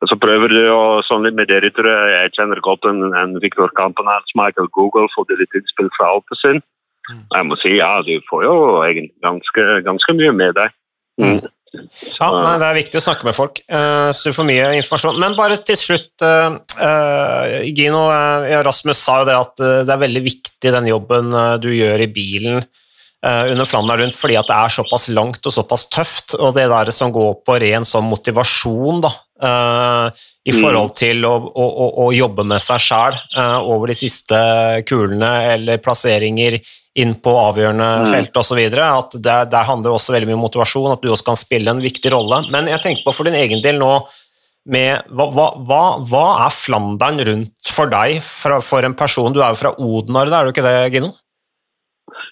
[0.03, 3.37] Og så prøver du å sånn litt med det tror Jeg kjenner godt en, en
[3.39, 6.63] Viktor Campanats, Michael Google, får litt innspill fra Alpesund.
[7.07, 7.23] Mm.
[7.35, 10.75] Jeg må si ja, du får jo egentlig ganske, ganske mye med deg.
[11.23, 11.39] Mm.
[11.73, 15.23] Ja, nei, Det er viktig å snakke med folk, uh, så du får mye informasjon.
[15.23, 18.05] Men bare til slutt, uh, uh, Gino.
[18.67, 21.31] Rasmus sa jo det at det er veldig viktig den jobben
[21.63, 22.63] du gjør i bilen
[23.23, 26.33] under Flandern rundt, fordi at det er såpass langt og såpass tøft.
[26.35, 29.11] Og det der som går på ren sånn motivasjon da,
[30.43, 30.57] i mm.
[30.59, 33.15] forhold til å, å, å, jobbe med seg sjæl
[33.63, 34.39] over de siste
[34.87, 36.59] kulene eller plasseringer
[36.99, 38.09] inn på avgjørende mm.
[38.11, 38.59] felt osv.
[38.85, 41.81] At det, det, handler også veldig mye om motivasjon, at du også kan spille en
[41.83, 42.43] viktig rolle.
[42.53, 43.95] Men jeg tenker på for din egen del nå
[44.69, 49.33] med, hva, hva, hva, er Flandern rundt for deg, for, for, en person?
[49.33, 51.11] Du er jo fra Odnar, er du ikke det, Gino?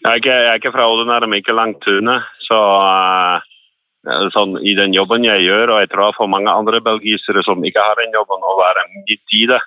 [0.02, 2.16] Jeg er ikke, jeg er ikke fra Odenar, men ikke langt unna.
[2.42, 7.44] Så uh, sånn, i den jobben jeg gjør, og jeg tror for mange andre belgisere
[7.46, 9.62] som ikke har den jobben, å være midt i det,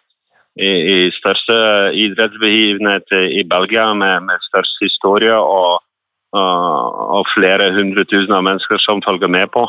[0.58, 1.54] i, i største
[2.02, 5.78] idrettsbegivenhet i Belgia med, med størst historie og,
[6.34, 9.68] uh, og, flere hundre tusen av mennesker som følger med på.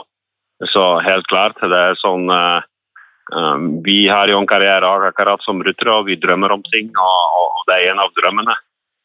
[0.73, 5.93] Så helt klart, det er sånn um, Vi har jo en karriere akkurat som ryttere,
[5.93, 6.89] og vi drømmer om ting.
[6.95, 8.55] Og, og det er en av drømmene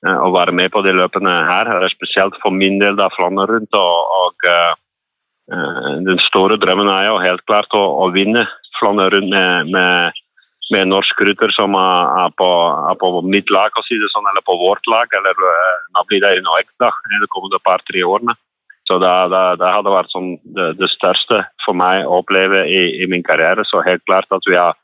[0.07, 1.68] å være med på de løpene her.
[1.68, 3.76] Er spesielt for min del da Flandern rundt.
[3.76, 8.46] og, og den store drømmen er jo helt klart å, å vinne
[8.78, 10.20] Flandern rundt med, med
[10.70, 12.48] med norsk rytter som er på,
[12.90, 15.11] er på, mitt lag, si sånn, eller på vårt lag.
[15.18, 18.36] eller eh, Nå blir det noe ekstra de kommende par-tre årene.
[18.88, 22.80] Så det, det, det, hadde vært sånn det, det, største for meg å oppleve i,
[23.03, 23.66] i, min karriere.
[23.66, 24.78] Så helt klart at vi er,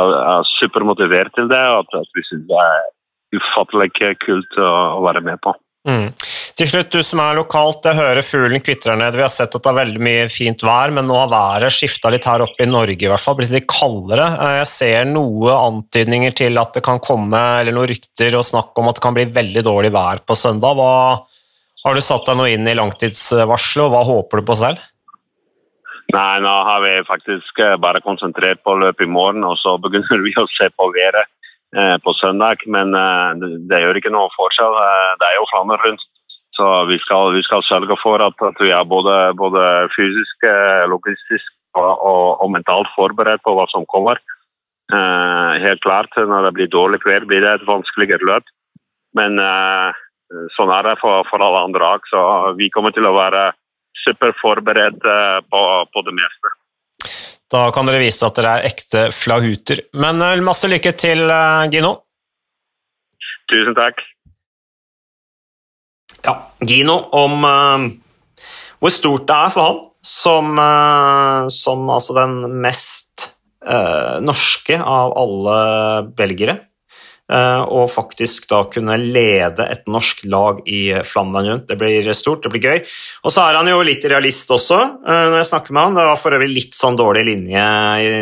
[0.00, 2.88] er, er supermotivert til det, og at, at vi syns det er
[3.34, 3.90] ufattelig
[4.24, 5.54] kult å, være med på.
[5.88, 6.10] Mm.
[6.58, 9.14] Til slutt, du som er lokalt, jeg hører fuglen kvitrer ned.
[9.14, 12.10] Vi har sett at det er veldig mye fint vær, men nå har været skifta
[12.12, 14.26] litt her oppe i Norge, i hvert fall, blitt litt kaldere.
[14.26, 18.76] Eh, jeg ser noen antydninger til at det kan komme, eller noen rykter og snakk
[18.80, 20.76] om at det kan bli veldig dårlig vær på søndag.
[20.80, 20.92] Hva,
[21.86, 24.82] har du satt deg noe inn i langtidsvarselet, og hva håper du på selv?
[26.08, 30.22] Nei, nå har vi faktisk eh, bare konsentrert på løpet i morgen, og så begynner
[30.26, 31.30] vi å se på været
[31.74, 32.62] på søndag.
[32.66, 32.94] Men
[33.68, 34.76] det gjør ikke noe forskjell.
[35.20, 36.04] Det er jo flammer rundt
[36.58, 39.62] så vi skal, vi skal sørge for at, at, vi er både, både
[39.94, 40.46] fysisk,
[40.90, 44.18] logistisk og, og, og, mentalt forberedt på hva som kommer.
[44.90, 48.50] Eh, helt klart, når det blir dårlig vær, blir det et vanskeligere løp.
[49.14, 50.02] Men eh,
[50.56, 52.10] sånn er det for, for alle andre lag.
[52.10, 52.20] Så
[52.58, 53.52] vi kommer til å være
[54.02, 55.06] superforberedt
[55.52, 55.62] på,
[55.94, 56.54] på det meste.
[57.48, 59.80] Da kan dere vise at dere er ekte flahuter.
[59.96, 61.24] Men masse lykke til,
[61.72, 61.94] Gino.
[63.48, 64.02] Tusen takk.
[66.26, 68.44] Ja, Gino om, uh,
[68.82, 73.30] hvor stort det er for han som, uh, som altså den mest
[73.64, 75.58] uh, norske av alle
[76.18, 76.58] belgere.
[77.28, 81.66] Eh, og faktisk da kunne lede et norsk lag i Flandern rundt.
[81.68, 82.78] Det blir stort, det blir gøy.
[83.28, 85.98] Og så er han jo litt realist også, eh, når jeg snakker med han.
[85.98, 87.64] Det var for øvrig litt sånn dårlig linje,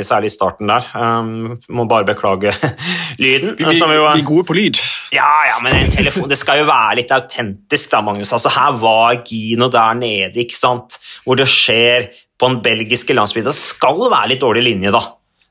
[0.08, 0.88] særlig i starten der.
[0.98, 2.50] Um, må bare beklage
[3.22, 3.54] lyden.
[3.54, 4.82] Vi, vi, som jo, vi er gode på lyd.
[5.14, 8.34] ja, ja, men en telefon, det skal jo være litt autentisk, da, Magnus.
[8.34, 10.98] Altså, her var Gino der nede, ikke sant?
[11.22, 13.46] Hvor det skjer på den belgiske landsbyen.
[13.46, 15.04] Det skal være litt dårlig linje, da.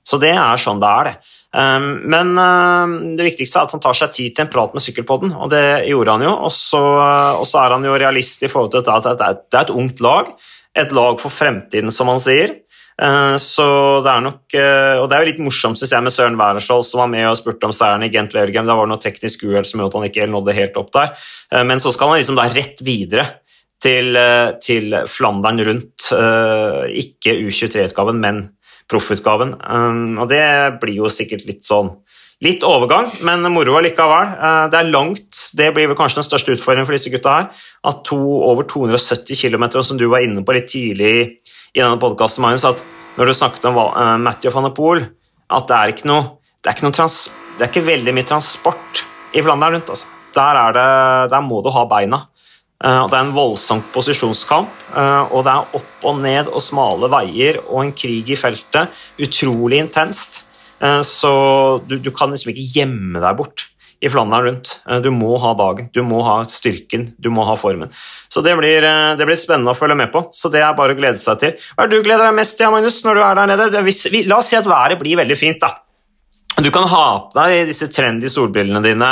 [0.05, 1.31] Så det er sånn det er, det.
[1.55, 4.83] Um, men um, det viktigste er at han tar seg tid til en prat med
[4.83, 6.33] Sykkelpodden, og det gjorde han jo.
[6.47, 6.81] Og så,
[7.47, 10.33] så er han jo realist i forhold til at det er, det et ungt lag.
[10.75, 12.57] Et lag for fremtiden, som han sier.
[12.95, 13.65] Uh, så
[14.03, 16.85] det er nok uh, Og det er jo litt morsomt, synes jeg, med Søren Wærenskiold
[16.87, 18.67] som var med og spurte om seieren i Gent Wevelgem.
[18.67, 21.31] Da var det noe teknisk uhell som gjorde at han ikke nådde helt opp der.
[21.67, 23.27] Men så skal han liksom da rett videre
[23.83, 26.11] til, uh, til Flandern rundt.
[26.91, 28.43] Ikke U23-utgaven, men
[28.91, 29.55] proffutgaven.
[29.61, 30.43] Um, og det
[30.81, 31.95] blir jo sikkert litt sånn
[32.43, 34.33] Litt overgang, men moro allikevel.
[34.35, 37.45] Uh, det er langt, det blir vel kanskje den største utfordringen for disse gutta her.
[37.87, 42.43] At to, over 270 km, som du var inne på litt tidlig i denne podkasten,
[42.43, 42.83] Magnus, at
[43.15, 45.05] når du snakket om uh, Matthew van der Poel,
[45.47, 46.25] at det er ikke noe
[46.65, 47.15] det er ikke, trans,
[47.55, 49.03] det er ikke veldig mye transport
[49.37, 49.91] i Flandern rundt.
[49.93, 50.07] Altså.
[50.33, 50.85] Der, er det,
[51.29, 52.23] der må du ha beina.
[52.83, 57.07] Og Det er en voldsom posisjonskamp, uh, og det er opp og ned og smale
[57.11, 58.91] veier og en krig i feltet.
[59.21, 60.41] Utrolig intenst.
[60.83, 61.31] Uh, så
[61.87, 63.69] du, du, kan liksom ikke gjemme deg bort
[64.03, 64.73] i Flandern rundt.
[65.01, 67.89] Du må ha dagen, du må ha styrken, du må ha formen.
[68.29, 68.83] Så det blir,
[69.17, 70.25] det blir spennende å følge med på.
[70.35, 71.55] Så det er bare å glede seg til.
[71.73, 73.81] Hva er det du gleder deg mest til, Magnus, når du er der nede?
[73.87, 75.71] Hvis, vi, la oss si at været blir veldig fint, da.
[76.61, 79.09] Du kan ha på deg disse trendy solbrillene dine,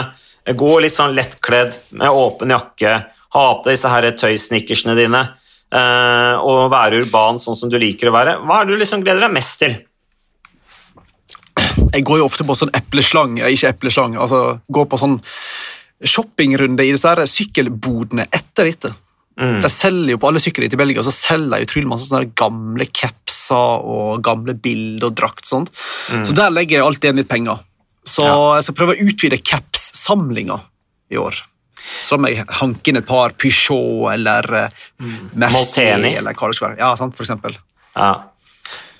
[0.51, 2.93] gå litt sånn lettkledd med åpen jakke,
[3.33, 5.21] ha på deg disse her tøysnickersene dine
[5.73, 8.37] eh, og være urban sånn som du liker å være.
[8.45, 9.77] Hva er det du liksom gleder deg mest til?
[11.93, 15.19] Jeg går jo ofte på sånn epleslang, ikke epleslang, altså går på sånn
[16.03, 18.91] shoppingrunde i disse her sykkelbodene etter dette.
[19.39, 19.59] Mm.
[19.63, 22.85] De selger jo på alle sykler i Belgia så selger de utrolig masse sånne gamle
[22.93, 25.45] capser og gamle bilder og drakt.
[25.45, 25.71] sånt.
[26.13, 26.25] Mm.
[26.25, 27.63] Så der legger jeg alltid igjen litt penger.
[28.05, 28.55] Så Ja.
[28.57, 30.61] jeg skal prøve å utvide caps-samlinga
[31.11, 31.33] i år.
[32.17, 34.47] Må jeg hanke inn et par Peugeot eller
[35.01, 35.33] mm.
[35.41, 36.79] Mercier eller hva det skal være.
[36.81, 37.57] Ja, sant, for eksempel.
[37.95, 38.13] Ja.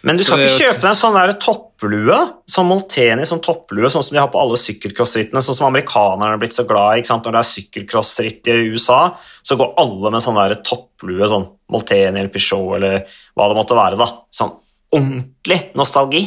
[0.04, 2.16] Men du skal ikke kjøpe deg en sånn der topplue,
[2.52, 6.42] sånn Molteni som topplue, sånn som de har på alle sykkelcrossrittene, sånn som amerikanerne er
[6.42, 7.06] blitt så glad i.
[7.08, 9.00] Når det er sykkelcrossritt i USA,
[9.40, 13.80] så går alle med sånn der topplue, sånn Molteni eller Peugeot eller hva det måtte
[13.80, 14.00] være.
[14.02, 14.10] da.
[14.28, 14.52] Sånn
[14.94, 16.26] ordentlig nostalgi.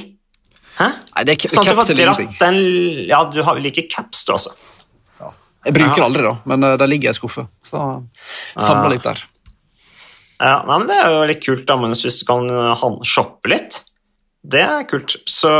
[0.76, 0.88] Hæ?
[1.12, 2.57] Nei, det er Sånn at du får dratt den
[3.09, 4.52] Ja, du har- liker caps, du, altså.
[5.66, 6.04] Jeg bruker Ja.
[6.06, 7.46] aldri, da, men uh, det ligger i en skuffe.
[7.66, 7.80] Så
[8.54, 8.92] samler Ja.
[8.94, 9.22] litt der.
[10.38, 13.50] Ja, nei, men Det er jo litt kult, da, men hvis du kan uh, shoppe
[13.50, 13.80] litt.
[14.46, 15.16] Det er kult.
[15.26, 15.50] Så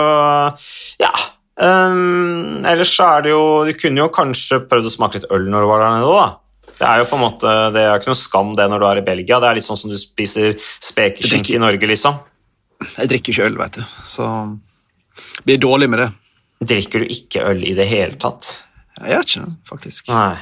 [1.01, 1.13] ja.
[1.57, 5.47] Um, ellers så er det jo Du kunne jo kanskje prøvd å smake litt øl
[5.49, 6.27] når du var der nede, da.
[6.77, 8.99] Det er jo på en måte, det er ikke noe skam det når du er
[9.01, 9.39] i Belgia.
[9.41, 12.19] Det er litt sånn som du spiser spekeskinke i Norge, liksom.
[12.99, 14.29] Jeg drikker ikke øl, vet du, så
[15.49, 16.11] blir dårlig med det.
[16.69, 18.53] Drikker du ikke øl i det hele tatt?
[18.97, 20.11] Jeg gjør ikke det, faktisk.
[20.13, 20.37] Nei.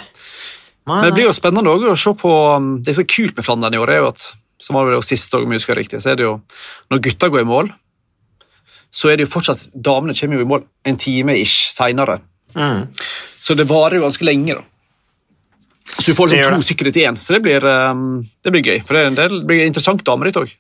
[0.85, 3.39] Nei, Men det blir jo spennende også å se på um, Det som er kult
[3.39, 4.27] med Flandern i år, er jo at
[4.65, 6.37] som var det jo sist om jeg husker riktig, så er det jo
[6.93, 7.73] når gutta går i mål,
[8.95, 12.21] så er det jo fortsatt Damene kommer jo i mål en time ish seinere.
[12.55, 12.87] Mm.
[13.43, 14.63] Så det varer jo ganske lenge, da.
[15.99, 18.79] Så du får liksom to sykler til én, så det blir, um, det blir gøy.
[18.87, 20.53] For det, det blir interessant dameritt òg.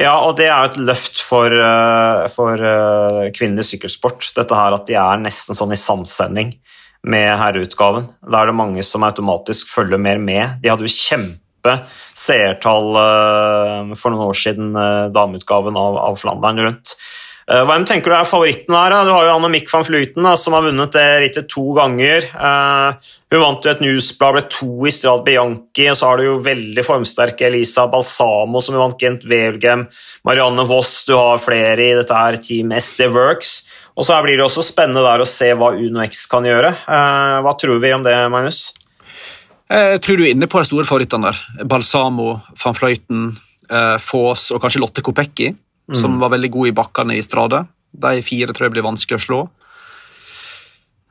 [0.00, 4.32] Ja, og det er jo et løft for, uh, for uh, kvinnelig sykkelsport.
[4.36, 6.52] Dette her at de er nesten sånn i samsending
[7.06, 8.10] med herreutgaven.
[8.26, 10.60] Da er det mange som automatisk følger mer med.
[10.60, 11.78] De hadde jo kjempe
[12.16, 16.94] seertall uh, for noen år siden, uh, dameutgaven av, av Flandern rundt.
[17.50, 18.94] Uh, Hvem tenker du er favoritten her?
[19.04, 22.28] Du har jo Annemiek van Fluiten, som har vunnet det rittet to ganger.
[23.30, 26.38] Hun vant jo et newsblad, ble to i Strad Bianchi, og så har du jo
[26.44, 29.88] veldig formsterke Elisa Balsamo, som vant Gent Wevelgem,
[30.28, 33.60] Marianne Voss, du har flere i dette her Team SD Works.
[34.00, 36.72] Og så blir det også spennende der å se hva Uno X kan gjøre.
[36.88, 38.70] Uh, hva tror vi om det, Magnus?
[39.70, 41.66] Jeg tror du er inne på de store favorittene der.
[41.68, 43.28] Balsamo, van Fløyten,
[43.70, 45.52] eh, Foss og kanskje Lotte Kopecki,
[45.94, 47.60] som var veldig god i bakkene i Strade.
[47.94, 49.38] De fire tror jeg blir vanskelig å slå.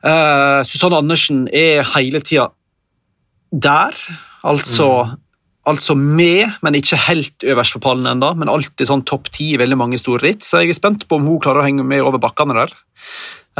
[0.04, 2.50] Eh, Susanne Andersen er hele tida
[3.50, 3.96] der,
[4.46, 5.16] altså,
[5.68, 8.32] altså med, men ikke helt øverst på pallen ennå.
[8.38, 11.18] Men alltid sånn topp ti i veldig mange store ritt, så jeg er spent på
[11.20, 12.72] om hun klarer å henge med over bakkene der.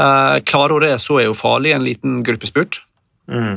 [0.01, 2.81] Eh, klarer hun det, så er hun farlig i en liten gruppespurt.
[3.31, 3.53] Mm.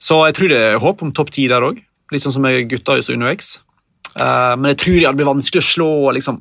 [0.00, 1.82] Så jeg tror det er håp om topp ti der òg.
[2.12, 3.58] Litt sånn som med gutta i Uno X.
[4.20, 6.40] Eh, men jeg tror det blir vanskelig å slå liksom,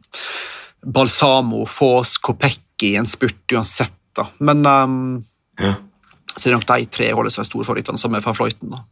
[0.84, 3.94] Balsamo, Foss, Kopekki i en spurt uansett.
[4.16, 4.28] da.
[4.40, 5.24] Men um,
[5.60, 5.76] Ja.
[6.36, 8.70] så er det nok de tre holdes store favorittene, som er van Fløyten.
[8.70, 8.84] da.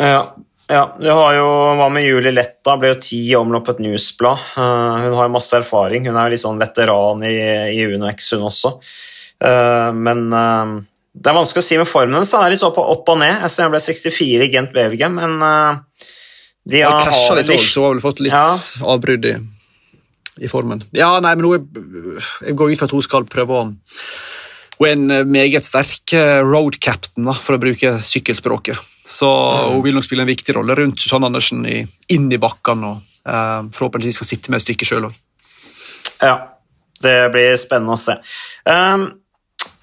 [0.00, 0.22] Ja,
[0.70, 0.84] ja.
[1.00, 1.46] Du har jo,
[1.78, 2.76] Hva med Julie Letta?
[2.80, 4.44] Ble jo ti omloppet newsblad.
[4.56, 6.06] Eh, hun har jo masse erfaring.
[6.08, 7.34] Hun er jo litt sånn veteran i,
[7.74, 8.72] i UnoX, hun også.
[9.44, 10.74] Eh, men eh,
[11.20, 12.30] det er vanskelig å si med formen hennes.
[12.32, 13.34] Den er litt så på opp og ned.
[13.42, 15.38] Jeg ser hun ble 64 i Gent Wevelgem, men
[16.70, 18.44] de har krasja litt òg, så hun har vel fått litt Ja.
[18.94, 19.32] avbrudd i,
[20.44, 20.84] i formen.
[20.94, 23.64] Ja, nei, men hun jeg går ut fra at hun skal prøve å
[24.80, 26.14] Hun er en meget sterk
[26.46, 28.78] road captain, da, for å bruke sykkelspråket.
[29.10, 29.28] Så
[29.72, 31.80] hun vil nok spille en viktig rolle rundt Susanne Andersen i,
[32.14, 35.16] inn i bakkene, og eh, forhåpentligvis skal sitte med et stykke sjøl òg.
[36.20, 36.36] Ja,
[37.02, 38.14] det blir spennende å se.
[38.68, 39.08] Um,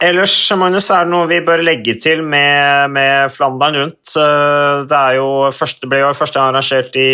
[0.03, 4.15] ellers, Magnus, er det noe vi bør legge til med, med Flandern rundt?
[4.15, 7.11] Uh, det jo første, ble jo første arrangert i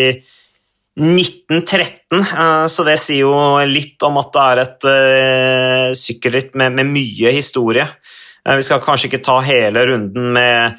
[1.00, 3.34] 1913, uh, så det sier jo
[3.66, 7.88] litt om at det er et uh, sykkelritt med, med mye historie.
[8.44, 10.76] Vi skal kanskje ikke ta hele runden med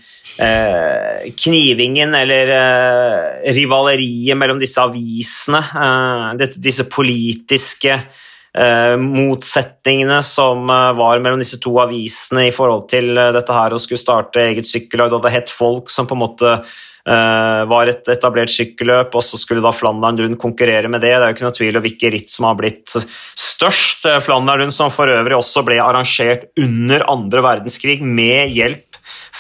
[1.44, 11.22] knivingen eller eh, rivaleriet mellom disse avisene, eh, disse politiske eh, motsetningene som eh, var
[11.22, 15.10] mellom disse to avisene i forhold til eh, dette her å skulle starte eget sykkellag.
[15.12, 19.40] Det hadde hett Folk, som på en måte eh, var et etablert sykkelløp, og så
[19.40, 21.14] skulle da Flandern Rundt konkurrere med det.
[21.14, 24.08] Det er jo ikke noe tvil om hvilke ritt som har blitt størst.
[24.10, 28.93] Eh, Flandern Rundt, som for øvrig også ble arrangert under andre verdenskrig med hjelp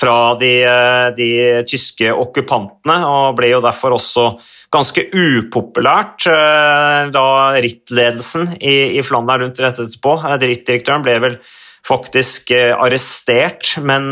[0.04, 1.30] fra de, eh, de
[1.68, 4.26] tyske okkupantene, og ble jo derfor også
[4.74, 7.26] ganske upopulært eh, da
[7.64, 10.18] rittledelsen i, i Flandern rundt rett etterpå.
[10.20, 11.38] Eh, Rittdirektøren ble vel
[11.84, 14.06] faktisk arrestert, men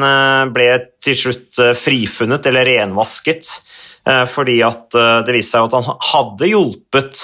[0.53, 0.67] ble
[1.01, 3.49] til slutt frifunnet eller renvasket,
[4.29, 4.93] fordi at
[5.25, 7.23] det viste seg at han hadde hjulpet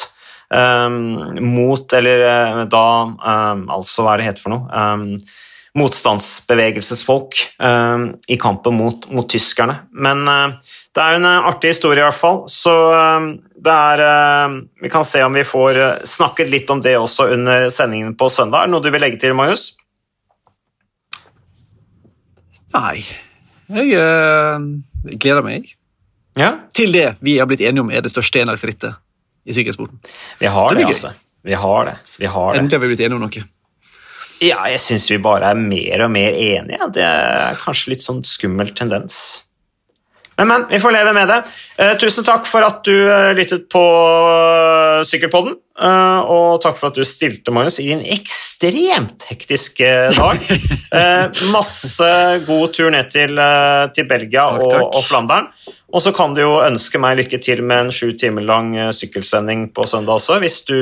[1.44, 2.86] mot, eller da
[3.76, 5.20] Altså, hva er det heter for noe?
[5.78, 8.04] Motstandsbevegelsesfolk eh,
[8.34, 9.78] i kampen mot, mot tyskerne.
[9.94, 12.42] Men eh, det er jo en eh, artig historie, i hvert fall.
[12.52, 12.74] Så
[13.58, 18.14] det er Vi kan se om vi får snakket litt om det også under sendingen
[18.18, 18.62] på søndag.
[18.62, 19.72] Er det noe du vil legge til, Magnus?
[22.74, 23.00] Nei,
[23.72, 24.64] jeg eh,
[25.16, 25.70] gleder meg
[26.38, 28.98] Ja, til det vi har blitt enige om er det største enlagsrittet
[29.48, 29.98] i sykkelsporten.
[30.38, 31.12] vi har Det det, altså.
[31.44, 31.94] Vi har det.
[32.18, 32.60] Vi har det.
[32.60, 33.44] Endelig har vi blitt enige om noe.
[34.44, 36.90] Ja, jeg syns vi bare er mer og mer enige.
[36.94, 39.48] Det er kanskje litt sånn skummel tendens.
[40.38, 41.38] Men, men, vi får leve med det.
[41.82, 45.56] Eh, tusen takk for at du eh, lyttet på uh, Sykkelpodden.
[45.82, 50.38] eh, og takk for at du stilte, Magnus, i en ekstremt hektisk eh, dag.
[50.88, 52.06] Eh, masse
[52.46, 54.94] god tur ned til, eh, til Belgia Takk, og, takk.
[54.96, 55.50] og Flandern.
[55.92, 58.88] Og så kan du jo ønske meg lykke til med en sju timer lang eh,
[58.96, 60.78] sykkelsending på søndag også, hvis du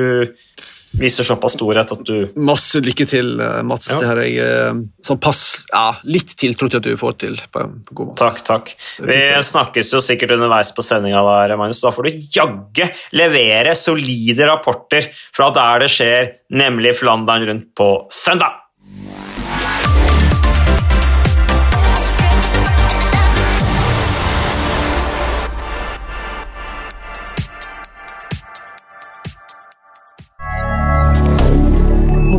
[1.01, 3.88] viser såpass storhet at du Masse lykke til, eh, Mats.
[3.92, 4.01] Ja.
[4.01, 7.38] Det her er jeg eh, sånn pass, ja, litt tiltro til at du får til
[7.53, 8.18] på, en god måte.
[8.22, 8.74] Takk, takk.
[9.07, 9.20] Vi
[9.51, 11.82] snakkes jo sikkert underveis på sendinga der, Magnus.
[11.84, 12.84] Da får du jaggu
[13.16, 18.66] levere solide rapporter fra der det skjer, nemlig Flandern rundt på søndag.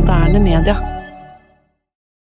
[0.08, 0.97] Moderne media.